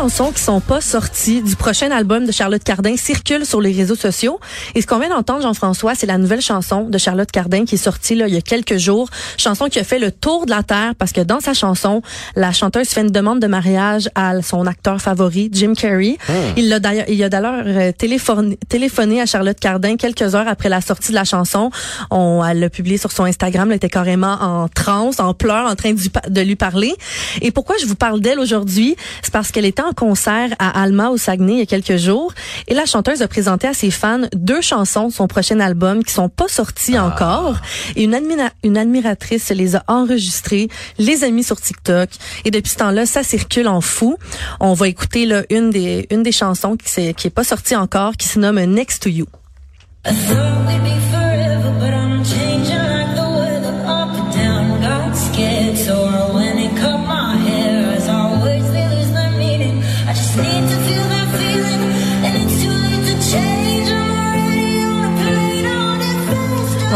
Chansons 0.02 0.32
qui 0.32 0.42
sont 0.42 0.60
pas 0.60 0.80
sorties 0.80 1.42
du 1.42 1.54
prochain 1.54 1.92
album 1.92 2.26
de 2.26 2.32
Charlotte 2.32 2.64
Cardin 2.64 2.96
circulent 2.96 3.46
sur 3.46 3.60
les 3.60 3.70
réseaux 3.70 3.94
sociaux. 3.94 4.40
Et 4.74 4.82
ce 4.82 4.86
qu'on 4.88 4.98
vient 4.98 5.10
d'entendre, 5.10 5.42
Jean-François, 5.42 5.94
c'est 5.94 6.08
la 6.08 6.18
nouvelle 6.18 6.40
chanson 6.40 6.88
de 6.88 6.98
Charlotte 6.98 7.30
Cardin 7.30 7.64
qui 7.64 7.76
est 7.76 7.78
sortie 7.78 8.16
là, 8.16 8.26
il 8.26 8.34
y 8.34 8.36
a 8.36 8.40
quelques 8.40 8.78
jours. 8.78 9.08
Chanson 9.36 9.66
qui 9.66 9.78
a 9.78 9.84
fait 9.84 10.00
le 10.00 10.10
tour 10.10 10.44
de 10.44 10.50
la 10.50 10.64
Terre 10.64 10.96
parce 10.98 11.12
que 11.12 11.20
dans 11.20 11.38
sa 11.38 11.54
chanson, 11.54 12.02
la 12.34 12.50
chanteuse 12.50 12.88
fait 12.88 13.02
une 13.02 13.12
demande 13.12 13.38
de 13.38 13.46
mariage 13.46 14.10
à 14.16 14.42
son 14.42 14.66
acteur 14.66 15.00
favori, 15.00 15.50
Jim 15.52 15.74
Carrey. 15.74 16.18
Hmm. 16.28 16.32
Il, 16.56 16.72
a 16.72 16.80
d'ailleurs, 16.80 17.08
il 17.08 17.22
a 17.22 17.28
d'ailleurs 17.28 17.62
euh, 17.64 17.92
téléphoné, 17.92 18.58
téléphoné 18.68 19.20
à 19.20 19.26
Charlotte 19.26 19.60
Cardin 19.60 19.94
quelques 19.94 20.34
heures 20.34 20.48
après 20.48 20.68
la 20.68 20.80
sortie 20.80 21.10
de 21.10 21.16
la 21.16 21.24
chanson. 21.24 21.70
On, 22.10 22.44
elle 22.44 22.58
l'a 22.58 22.70
publié 22.70 22.98
sur 22.98 23.12
son 23.12 23.22
Instagram. 23.22 23.70
Elle 23.70 23.76
était 23.76 23.88
carrément 23.88 24.36
en 24.40 24.66
transe, 24.66 25.20
en 25.20 25.32
pleurs, 25.32 25.70
en 25.70 25.76
train 25.76 25.92
de, 25.92 26.00
de 26.28 26.40
lui 26.40 26.56
parler. 26.56 26.92
Et 27.40 27.52
pourquoi 27.52 27.76
je 27.80 27.86
vous 27.86 27.94
parle 27.94 28.20
d'elle 28.20 28.40
aujourd'hui? 28.40 28.96
C'est 29.22 29.32
parce 29.32 29.52
qu'elle 29.52 29.64
était 29.64 29.80
en 29.82 29.91
concert 29.92 30.50
à 30.58 30.82
Alma 30.82 31.10
au 31.10 31.16
Saguenay 31.16 31.54
il 31.54 31.58
y 31.58 31.62
a 31.62 31.66
quelques 31.66 31.96
jours 31.96 32.32
et 32.68 32.74
la 32.74 32.86
chanteuse 32.86 33.22
a 33.22 33.28
présenté 33.28 33.66
à 33.66 33.74
ses 33.74 33.90
fans 33.90 34.22
deux 34.34 34.60
chansons 34.60 35.08
de 35.08 35.12
son 35.12 35.26
prochain 35.28 35.60
album 35.60 36.04
qui 36.04 36.12
sont 36.12 36.28
pas 36.28 36.48
sorties 36.48 36.96
ah. 36.96 37.06
encore 37.06 37.56
et 37.96 38.04
une, 38.04 38.18
une 38.62 38.78
admiratrice 38.78 39.50
les 39.50 39.76
a 39.76 39.84
enregistrées, 39.88 40.68
les 40.98 41.24
a 41.24 41.30
mis 41.30 41.44
sur 41.44 41.60
TikTok 41.60 42.10
et 42.44 42.50
depuis 42.50 42.70
ce 42.70 42.76
temps-là, 42.76 43.06
ça 43.06 43.22
circule 43.22 43.68
en 43.68 43.80
fou. 43.80 44.16
On 44.60 44.74
va 44.74 44.88
écouter 44.88 45.26
là, 45.26 45.42
une 45.50 45.70
des 45.70 46.06
une 46.10 46.22
des 46.22 46.32
chansons 46.32 46.76
qui 46.76 47.00
est, 47.00 47.14
qui 47.14 47.26
est 47.26 47.30
pas 47.30 47.44
sortie 47.44 47.76
encore 47.76 48.16
qui 48.16 48.28
se 48.28 48.38
nomme 48.38 48.62
Next 48.64 49.02
to 49.02 49.08
You. 49.08 49.26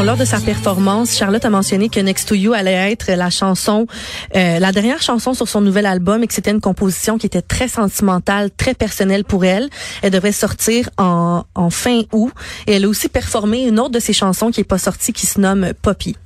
Lors 0.04 0.16
de 0.16 0.24
sa 0.24 0.40
performance, 0.40 1.16
Charlotte 1.16 1.44
a 1.44 1.50
mentionné 1.50 1.88
que 1.88 2.00
Next 2.00 2.28
to 2.28 2.34
You 2.34 2.52
allait 2.52 2.92
être 2.92 3.12
la 3.12 3.30
chanson, 3.30 3.86
euh, 4.34 4.58
la 4.58 4.72
dernière 4.72 5.00
chanson 5.00 5.32
sur 5.32 5.48
son 5.48 5.60
nouvel 5.60 5.86
album 5.86 6.22
et 6.22 6.26
que 6.26 6.34
c'était 6.34 6.50
une 6.50 6.60
composition 6.60 7.18
qui 7.18 7.26
était 7.26 7.42
très 7.42 7.68
sentimentale, 7.68 8.50
très 8.50 8.74
personnelle 8.74 9.24
pour 9.24 9.44
elle. 9.44 9.70
Elle 10.02 10.10
devrait 10.10 10.32
sortir 10.32 10.90
en, 10.98 11.44
en 11.54 11.70
fin 11.70 12.02
août. 12.12 12.32
Et 12.66 12.74
elle 12.74 12.84
a 12.84 12.88
aussi 12.88 13.08
performé 13.08 13.66
une 13.66 13.80
autre 13.80 13.92
de 13.92 14.00
ses 14.00 14.12
chansons 14.12 14.50
qui 14.50 14.60
est 14.60 14.64
pas 14.64 14.78
sortie, 14.78 15.12
qui 15.12 15.26
se 15.26 15.40
nomme 15.40 15.72
Poppy. 15.80 16.16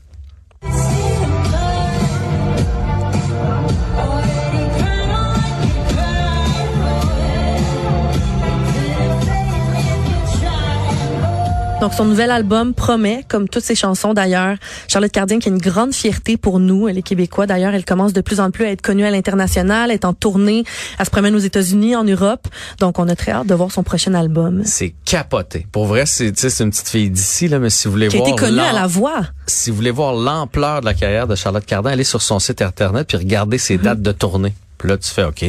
Donc, 11.81 11.95
son 11.95 12.05
nouvel 12.05 12.31
album 12.31 12.75
promet, 12.75 13.25
comme 13.27 13.49
toutes 13.49 13.65
ses 13.65 13.75
chansons 13.75 14.13
d'ailleurs. 14.13 14.57
Charlotte 14.87 15.11
Cardin 15.11 15.39
qui 15.39 15.49
a 15.49 15.53
une 15.53 15.59
grande 15.59 15.95
fierté 15.95 16.37
pour 16.37 16.61
nous, 16.61 16.87
les 16.89 17.01
Québécois. 17.03 17.47
D'ailleurs, 17.47 17.73
elle 17.73 17.87
commence 17.87 18.13
de 18.13 18.21
plus 18.21 18.39
en 18.39 18.51
plus 18.51 18.67
à 18.67 18.71
être 18.71 18.83
connue 18.83 19.07
à 19.07 19.11
l'international, 19.11 19.91
est 19.91 20.05
en 20.05 20.13
tournée, 20.13 20.65
elle 20.99 21.07
se 21.07 21.11
promène 21.11 21.35
aux 21.35 21.39
États-Unis, 21.39 21.97
en 21.97 22.05
Europe. 22.05 22.49
Donc, 22.81 22.99
on 22.99 23.09
a 23.09 23.17
très 23.17 23.33
hâte 23.33 23.47
de 23.47 23.55
voir 23.55 23.73
son 23.73 23.83
prochain 23.83 24.13
album. 24.13 24.61
C'est 24.67 24.93
capoté. 25.07 25.67
Pour 25.73 25.87
vrai, 25.87 26.05
c'est 26.05 26.39
c'est 26.39 26.63
une 26.63 26.71
petite 26.71 26.89
fille 26.89 27.09
d'ici 27.11 27.49
là, 27.49 27.59
mais 27.59 27.71
si 27.71 27.89
vous 27.89 27.93
voulez 27.93 28.09
qui 28.09 28.19
voir 28.19 28.29
a 28.29 28.33
été 28.33 28.39
connue 28.39 28.61
à 28.61 28.73
la 28.73 28.87
voix. 28.87 29.23
si 29.47 29.71
vous 29.71 29.77
voulez 29.77 29.91
voir 29.91 30.13
l'ampleur 30.13 30.81
de 30.83 30.87
la 30.87 30.93
carrière 30.95 31.27
de 31.27 31.35
Charlotte 31.35 31.65
Cardin, 31.65 31.91
allez 31.93 32.05
sur 32.05 32.21
son 32.21 32.39
site 32.41 32.61
internet 32.61 33.07
puis 33.09 33.17
regardez 33.17 33.57
ses 33.57 33.79
Mhm. 33.79 33.83
dates 33.85 34.03
de 34.03 34.13
tournée. 34.13 34.55
Puis 34.77 34.89
là, 34.89 34.97
tu 34.99 35.11
fais 35.11 35.25
OK, 35.25 35.43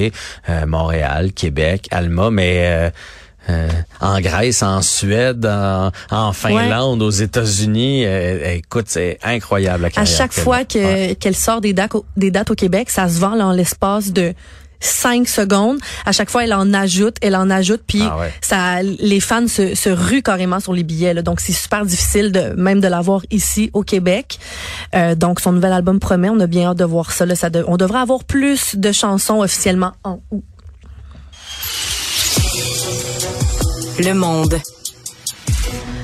euh, 0.49 0.65
Montréal, 0.65 1.31
Québec, 1.33 1.87
Alma, 1.91 2.29
mais 2.31 2.59
euh, 2.65 2.89
euh, 3.49 3.69
en 3.99 4.19
Grèce, 4.21 4.61
en 4.63 4.81
Suède, 4.81 5.45
en, 5.45 5.91
en 6.11 6.31
Finlande, 6.33 7.01
aux 7.01 7.09
États-Unis, 7.09 8.03
euh, 8.05 8.53
écoute, 8.55 8.85
c'est 8.87 9.17
incroyable 9.23 9.89
la 9.95 10.01
À 10.01 10.05
chaque 10.05 10.33
fois 10.33 10.59
Ouais. 10.73 11.15
qu'elle 11.19 11.35
sort 11.35 11.61
des 11.61 11.73
dates, 11.73 11.95
au, 11.95 12.05
des 12.17 12.31
dates 12.31 12.51
au 12.51 12.55
Québec, 12.55 12.89
ça 12.89 13.07
se 13.09 13.19
vend 13.19 13.39
en 13.39 13.51
l'espace 13.51 14.11
de 14.11 14.33
cinq 14.83 15.27
secondes. 15.27 15.77
À 16.07 16.11
chaque 16.11 16.31
fois, 16.31 16.43
elle 16.43 16.53
en 16.55 16.73
ajoute, 16.73 17.17
elle 17.21 17.35
en 17.35 17.51
ajoute, 17.51 17.81
puis 17.85 18.01
Ah 18.03 18.17
ouais. 18.17 18.33
ça, 18.41 18.81
les 18.81 19.19
fans 19.19 19.47
se, 19.47 19.75
se 19.75 19.89
ruent 19.91 20.23
carrément 20.23 20.59
sur 20.59 20.73
les 20.73 20.81
billets. 20.83 21.13
là. 21.13 21.21
Donc, 21.21 21.39
c'est 21.39 21.51
super 21.53 21.85
difficile 21.85 22.31
de 22.31 22.55
même 22.57 22.79
de 22.79 22.87
l'avoir 22.87 23.21
ici 23.29 23.69
au 23.73 23.83
Québec. 23.83 24.39
Euh, 24.95 25.13
donc, 25.13 25.39
son 25.39 25.51
nouvel 25.51 25.71
album 25.73 25.99
promet. 25.99 26.29
On 26.31 26.39
a 26.39 26.47
bien 26.47 26.69
hâte 26.71 26.77
de 26.77 26.83
voir 26.85 27.11
ça. 27.11 27.27
Là. 27.27 27.35
ça 27.35 27.51
de- 27.51 27.63
on 27.67 27.77
devrait 27.77 27.99
avoir 27.99 28.23
plus 28.23 28.75
de 28.75 28.91
chansons 28.91 29.41
officiellement 29.41 29.91
en 30.03 30.19
août. 30.31 30.43
Le 34.03 34.15
monde. 34.15 34.59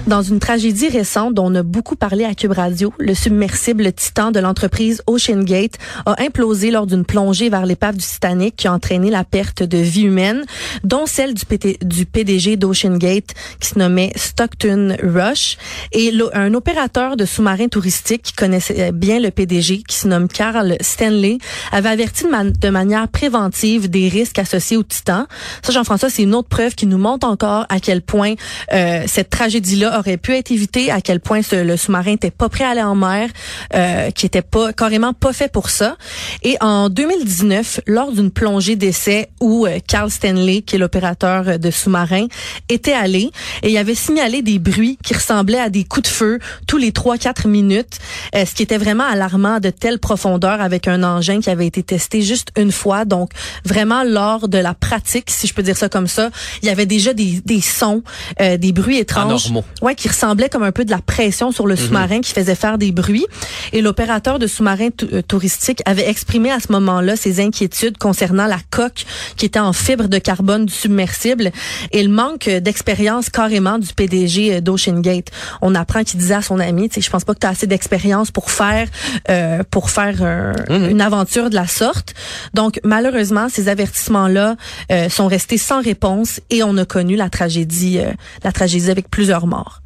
Dans 0.07 0.21
une 0.21 0.39
tragédie 0.39 0.87
récente 0.87 1.33
dont 1.33 1.51
on 1.51 1.55
a 1.55 1.63
beaucoup 1.63 1.97
parlé 1.97 2.23
à 2.23 2.33
Cube 2.33 2.53
Radio, 2.53 2.93
le 2.97 3.13
submersible 3.13 3.91
Titan 3.91 4.31
de 4.31 4.39
l'entreprise 4.39 5.01
Ocean 5.05 5.43
Gate 5.43 5.73
a 6.05 6.15
implosé 6.21 6.71
lors 6.71 6.87
d'une 6.87 7.03
plongée 7.03 7.49
vers 7.49 7.65
l'épave 7.65 7.97
du 7.97 8.05
Titanic 8.05 8.55
qui 8.55 8.69
a 8.69 8.73
entraîné 8.73 9.09
la 9.09 9.25
perte 9.25 9.63
de 9.63 9.77
vies 9.77 10.03
humaines, 10.03 10.45
dont 10.85 11.07
celle 11.07 11.33
du, 11.33 12.05
PDG 12.05 12.55
d'Ocean 12.55 12.95
Gate 12.95 13.33
qui 13.59 13.67
se 13.67 13.77
nommait 13.77 14.13
Stockton 14.15 14.95
Rush 15.03 15.57
et 15.91 16.13
un 16.33 16.53
opérateur 16.53 17.17
de 17.17 17.25
sous-marins 17.25 17.67
touristiques 17.67 18.21
qui 18.21 18.33
connaissait 18.33 18.93
bien 18.93 19.19
le 19.19 19.29
PDG 19.29 19.83
qui 19.85 19.97
se 19.97 20.07
nomme 20.07 20.29
Carl 20.29 20.77
Stanley 20.79 21.37
avait 21.73 21.89
averti 21.89 22.23
de 22.61 22.69
manière 22.69 23.09
préventive 23.09 23.89
des 23.89 24.07
risques 24.07 24.39
associés 24.39 24.77
au 24.77 24.83
Titan. 24.83 25.27
Ça, 25.63 25.73
Jean-François, 25.73 26.09
c'est 26.09 26.23
une 26.23 26.33
autre 26.33 26.47
preuve 26.47 26.75
qui 26.75 26.85
nous 26.85 26.97
montre 26.97 27.27
encore 27.27 27.65
à 27.67 27.81
quel 27.81 28.01
point 28.01 28.35
euh, 28.71 29.03
cette 29.05 29.29
tragédie-là 29.29 29.96
aurait 29.99 30.17
pu 30.17 30.33
être 30.35 30.51
évitée, 30.51 30.91
à 30.91 31.01
quel 31.01 31.19
point 31.19 31.41
ce- 31.41 31.55
le 31.63 31.77
sous-marin 31.77 32.11
était 32.13 32.31
pas 32.31 32.49
prêt 32.49 32.63
à 32.63 32.69
aller 32.69 32.81
en 32.83 32.95
mer, 32.95 33.29
euh, 33.75 34.11
qui 34.11 34.25
était 34.25 34.41
pas 34.41 34.73
carrément 34.73 35.13
pas 35.13 35.33
fait 35.33 35.51
pour 35.51 35.69
ça. 35.69 35.97
Et 36.43 36.57
en 36.61 36.89
2019, 36.89 37.81
lors 37.87 38.11
d'une 38.11 38.31
plongée 38.31 38.75
d'essai 38.75 39.29
où 39.41 39.65
euh, 39.65 39.79
Carl 39.87 40.09
Stanley, 40.09 40.61
qui 40.61 40.75
est 40.75 40.79
l'opérateur 40.79 41.47
euh, 41.47 41.57
de 41.57 41.71
sous-marin, 41.71 42.27
était 42.69 42.93
allé 42.93 43.31
et 43.63 43.69
il 43.71 43.77
avait 43.77 43.95
signalé 43.95 44.41
des 44.41 44.59
bruits 44.59 44.97
qui 45.03 45.13
ressemblaient 45.13 45.59
à 45.59 45.69
des 45.69 45.83
coups 45.83 46.09
de 46.09 46.13
feu 46.13 46.39
tous 46.67 46.77
les 46.77 46.91
3-4 46.91 47.47
minutes, 47.47 47.97
euh, 48.35 48.45
ce 48.45 48.53
qui 48.53 48.63
était 48.63 48.77
vraiment 48.77 49.05
alarmant 49.05 49.59
de 49.59 49.69
telle 49.69 49.99
profondeur 49.99 50.61
avec 50.61 50.87
un 50.87 51.03
engin 51.03 51.39
qui 51.39 51.49
avait 51.49 51.67
été 51.67 51.83
testé 51.83 52.21
juste 52.21 52.49
une 52.57 52.71
fois. 52.71 53.05
Donc 53.05 53.31
vraiment 53.65 54.03
lors 54.03 54.47
de 54.47 54.57
la 54.57 54.73
pratique, 54.73 55.29
si 55.29 55.47
je 55.47 55.53
peux 55.53 55.63
dire 55.63 55.77
ça 55.77 55.89
comme 55.89 56.07
ça, 56.07 56.29
il 56.61 56.67
y 56.67 56.71
avait 56.71 56.85
déjà 56.85 57.13
des, 57.13 57.41
des 57.45 57.61
sons, 57.61 58.03
des 58.39 58.71
bruits 58.71 58.97
étranges, 58.97 59.47
Anormaux. 59.47 59.65
Ouais, 59.87 59.95
qui 59.95 60.07
ressemblaient 60.07 60.49
comme 60.49 60.63
un 60.63 60.71
peu 60.71 60.85
de 60.85 60.91
la 60.91 60.99
pression 60.99 61.51
sur 61.51 61.65
le 61.67 61.75
Mhm. 61.75 61.81
sous-marin 61.81 62.21
qui 62.21 62.33
faisait 62.33 62.55
faire 62.55 62.77
des 62.77 62.91
bruits. 62.91 63.25
Et 63.73 63.81
l'opérateur 63.81 64.37
de 64.39 64.47
sous-marin 64.47 64.89
euh, 65.13 65.21
touristique 65.21 65.81
avait 65.85 66.07
exprimé 66.09 66.51
à 66.51 66.59
ce 66.59 66.71
moment-là 66.73 67.15
ses 67.15 67.39
inquiétudes 67.39 67.97
concernant 67.97 68.45
la 68.47 68.59
coque 68.69 69.05
qui 69.37 69.45
était 69.45 69.59
en 69.59 69.73
fibre 69.73 70.07
de 70.07 70.17
carbone 70.17 70.65
du 70.65 70.73
submersible 70.73 71.51
et 71.91 72.03
le 72.03 72.09
manque 72.09 72.49
d'expérience 72.49 73.29
carrément 73.29 73.77
du 73.79 73.93
PDG 73.93 74.55
euh, 74.55 74.61
d'Ocean 74.61 74.99
Gate. 74.99 75.29
On 75.61 75.73
apprend 75.75 76.03
qu'il 76.03 76.19
disait 76.19 76.35
à 76.35 76.41
son 76.41 76.59
ami, 76.59 76.89
tu 76.89 76.95
sais, 76.95 77.01
je 77.01 77.09
pense 77.09 77.23
pas 77.23 77.33
que 77.33 77.39
tu 77.39 77.47
as 77.47 77.51
assez 77.51 77.67
d'expérience 77.67 78.29
pour 78.31 78.51
faire 78.51 78.87
euh, 79.29 79.63
pour 79.71 79.89
faire 79.89 80.15
euh, 80.21 80.53
une 80.69 81.01
aventure 81.01 81.49
de 81.49 81.55
la 81.55 81.67
sorte. 81.67 82.13
Donc 82.53 82.79
malheureusement, 82.83 83.47
ces 83.49 83.69
avertissements-là 83.69 84.55
euh, 84.91 85.09
sont 85.09 85.27
restés 85.27 85.57
sans 85.57 85.81
réponse 85.81 86.41
et 86.49 86.63
on 86.63 86.75
a 86.77 86.85
connu 86.85 87.15
la 87.15 87.29
tragédie 87.29 87.99
euh, 87.99 88.11
la 88.43 88.51
tragédie 88.51 88.89
avec 88.91 89.09
plusieurs 89.09 89.47
morts. 89.47 89.76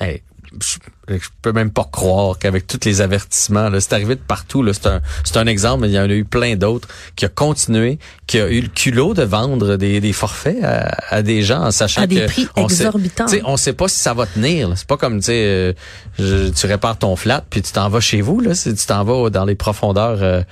Hey, 0.00 0.22
je, 0.60 0.78
je 1.16 1.28
peux 1.42 1.52
même 1.52 1.70
pas 1.70 1.88
croire 1.92 2.36
qu'avec 2.38 2.66
tous 2.66 2.80
les 2.84 3.00
avertissements, 3.02 3.68
là, 3.68 3.80
c'est 3.80 3.92
arrivé 3.92 4.16
de 4.16 4.20
partout. 4.20 4.62
là. 4.64 4.72
C'est 4.72 4.86
un, 4.86 5.00
c'est 5.22 5.36
un 5.36 5.46
exemple, 5.46 5.82
mais 5.82 5.88
il 5.90 5.94
y 5.94 5.98
en 5.98 6.02
a 6.04 6.08
eu 6.08 6.24
plein 6.24 6.56
d'autres 6.56 6.88
qui 7.14 7.24
a 7.24 7.28
continué, 7.28 7.98
qui 8.26 8.40
a 8.40 8.48
eu 8.50 8.60
le 8.62 8.68
culot 8.68 9.14
de 9.14 9.22
vendre 9.22 9.76
des, 9.76 10.00
des 10.00 10.12
forfaits 10.12 10.64
à, 10.64 10.88
à 11.10 11.22
des 11.22 11.42
gens 11.42 11.62
en 11.66 11.70
sachant 11.70 12.02
À 12.02 12.06
des 12.08 12.16
que 12.22 12.26
prix 12.26 12.48
on 12.56 12.68
sait- 12.68 12.84
exorbitants. 12.84 13.26
tu 13.26 13.36
sais, 13.36 13.42
on 13.44 13.56
sait 13.56 13.74
pas 13.74 13.86
si 13.88 14.00
ça 14.00 14.12
va 14.14 14.26
tenir. 14.26 14.72
C'est 14.76 14.88
pas 14.88 14.96
comme 14.96 15.20
euh, 15.28 15.72
je- 16.18 16.48
tu 16.48 16.66
répares 16.66 16.98
ton 16.98 17.14
flat 17.14 17.44
puis 17.48 17.62
tu 17.62 17.70
t'en 17.72 17.88
vas 17.88 18.00
chez 18.00 18.20
vous. 18.20 18.40
Là, 18.40 18.52
tu 18.54 18.74
t'en 18.86 19.04
vas 19.04 19.30
dans 19.30 19.44
les 19.44 19.54
profondeurs. 19.54 20.22
euh, 20.22 20.42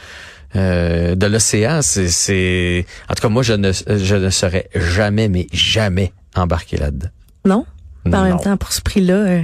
euh, 0.57 1.15
de 1.15 1.27
l'océan, 1.27 1.81
c'est, 1.83 2.09
c'est, 2.09 2.87
en 3.11 3.15
tout 3.15 3.21
cas 3.21 3.29
moi 3.29 3.43
je 3.43 3.53
ne, 3.53 3.71
je 3.73 4.15
ne 4.17 4.31
serais 4.31 4.71
jamais, 4.75 5.29
mais 5.29 5.47
jamais 5.53 6.13
embarqué 6.35 6.79
là-dedans. 6.79 7.09
Non? 7.45 7.67
En 8.17 8.25
même 8.25 8.41
temps, 8.41 8.57
pour 8.57 8.73
ce 8.73 8.81
prix-là, 8.81 9.15
euh, 9.15 9.41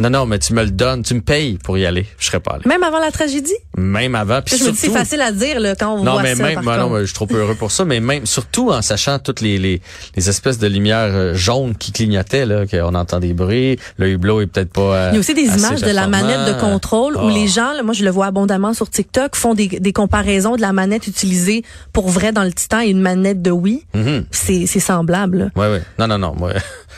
Non, 0.00 0.10
non, 0.10 0.26
mais 0.26 0.38
tu 0.40 0.52
me 0.54 0.64
le 0.64 0.70
donnes, 0.70 1.02
tu 1.04 1.14
me 1.14 1.20
payes 1.20 1.58
pour 1.62 1.78
y 1.78 1.86
aller. 1.86 2.06
Je 2.18 2.26
serais 2.26 2.40
pas 2.40 2.52
allé. 2.54 2.62
même 2.66 2.82
avant 2.82 2.98
la 2.98 3.12
tragédie, 3.12 3.54
Même 3.76 4.14
avant, 4.16 4.40
puis 4.42 4.56
je 4.56 4.64
me 4.64 4.70
dis 4.72 4.76
c'est 4.76 4.90
facile 4.90 5.20
à 5.20 5.30
dire 5.30 5.60
là, 5.60 5.76
quand 5.76 5.92
on 5.94 6.02
non, 6.02 6.12
voit 6.14 6.22
mais 6.22 6.34
ça. 6.34 6.42
même, 6.42 6.64
par 6.64 6.78
non, 6.78 6.90
mais 6.90 7.00
je 7.02 7.04
suis 7.06 7.14
trop 7.14 7.28
heureux 7.32 7.54
pour 7.54 7.70
ça, 7.70 7.84
mais 7.84 8.00
même, 8.00 8.26
surtout 8.26 8.70
en 8.70 8.82
sachant 8.82 9.18
toutes 9.20 9.40
les, 9.42 9.58
les, 9.58 9.80
les 10.16 10.28
espèces 10.28 10.58
de 10.58 10.66
lumières 10.66 11.10
euh, 11.12 11.34
jaunes 11.34 11.76
qui 11.76 11.92
clignotaient, 11.92 12.46
là, 12.46 12.66
qu'on 12.66 12.94
entend 12.94 13.20
des 13.20 13.32
bruits, 13.34 13.78
le 13.98 14.08
hublot 14.08 14.40
est 14.40 14.46
peut-être 14.46 14.72
pas. 14.72 14.80
euh, 14.80 15.08
Il 15.12 15.14
y 15.14 15.16
a 15.18 15.20
aussi 15.20 15.34
des 15.34 15.44
images 15.44 15.82
de 15.82 15.90
la 15.90 16.08
manette 16.08 16.52
de 16.54 16.60
contrôle 16.60 17.16
où 17.16 17.28
Ah. 17.28 17.32
les 17.32 17.46
gens, 17.46 17.72
là, 17.72 17.82
moi 17.84 17.94
je 17.94 18.02
le 18.04 18.10
vois 18.10 18.26
abondamment 18.26 18.72
sur 18.74 18.90
TikTok, 18.90 19.36
font 19.36 19.54
des, 19.54 19.68
des 19.68 19.92
comparaisons 19.92 20.56
de 20.56 20.62
la 20.62 20.72
manette 20.72 21.06
utilisée 21.06 21.62
pour 21.92 22.08
vrai 22.08 22.32
dans 22.32 22.44
le 22.44 22.52
Titan 22.52 22.80
et 22.80 22.88
une 22.88 23.00
manette 23.02 23.40
de 23.42 23.50
Wii. 23.52 23.84
Mhm. 23.94 24.24
C'est 24.32 24.66
c'est 24.66 24.80
semblable. 24.80 25.38
là. 25.38 25.44
Ouais, 25.54 25.70
ouais. 25.70 25.82
Non, 25.98 26.08
non, 26.08 26.18
non. 26.18 26.34
Moi, 26.36 26.52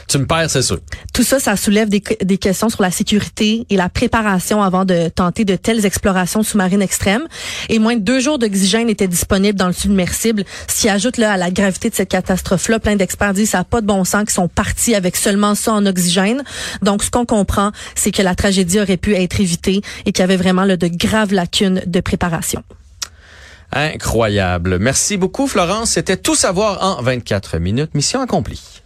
tu 0.08 0.18
me 0.18 0.26
perds, 0.26 0.50
c'est 0.50 0.62
sûr. 0.62 0.78
Tout 1.12 1.22
ça, 1.22 1.40
ça 1.40 1.56
soulève 1.56 1.88
des, 1.88 2.02
des 2.22 2.38
questions 2.38 2.68
sur 2.68 2.82
la 2.82 2.90
sécurité 2.90 3.66
et 3.70 3.76
la 3.76 3.88
préparation 3.88 4.62
avant 4.62 4.84
de 4.84 5.08
tenter 5.08 5.44
de 5.44 5.56
telles 5.56 5.86
explorations 5.86 6.42
sous-marines 6.42 6.82
extrêmes. 6.82 7.26
Et 7.68 7.78
moins 7.78 7.96
de 7.96 8.00
deux 8.00 8.20
jours 8.20 8.38
d'oxygène 8.38 8.88
étaient 8.88 9.08
disponibles 9.08 9.58
dans 9.58 9.66
le 9.66 9.72
submersible, 9.72 10.44
ce 10.68 10.80
qui 10.82 10.88
ajoute 10.88 11.16
là 11.16 11.32
à 11.32 11.36
la 11.36 11.50
gravité 11.50 11.90
de 11.90 11.94
cette 11.94 12.10
catastrophe-là. 12.10 12.78
Plein 12.78 12.96
d'experts 12.96 13.34
disent 13.34 13.50
ça 13.50 13.58
n'a 13.58 13.64
pas 13.64 13.80
de 13.80 13.86
bon 13.86 14.04
sens 14.04 14.24
qu'ils 14.24 14.32
sont 14.32 14.48
partis 14.48 14.94
avec 14.94 15.16
seulement 15.16 15.54
ça 15.54 15.72
en 15.72 15.86
oxygène. 15.86 16.42
Donc, 16.82 17.02
ce 17.02 17.10
qu'on 17.10 17.26
comprend, 17.26 17.72
c'est 17.94 18.10
que 18.10 18.22
la 18.22 18.34
tragédie 18.34 18.80
aurait 18.80 18.96
pu 18.96 19.14
être 19.14 19.40
évitée 19.40 19.80
et 20.06 20.12
qu'il 20.12 20.20
y 20.20 20.24
avait 20.24 20.36
vraiment 20.36 20.64
là, 20.64 20.76
de 20.76 20.88
graves 20.88 21.32
lacunes 21.32 21.82
de 21.86 22.00
préparation. 22.00 22.62
Incroyable. 23.72 24.78
Merci 24.78 25.16
beaucoup, 25.16 25.46
Florence. 25.46 25.90
C'était 25.90 26.16
tout 26.16 26.36
savoir 26.36 26.82
en 26.82 27.02
24 27.02 27.58
minutes. 27.58 27.94
Mission 27.94 28.20
accomplie. 28.20 28.83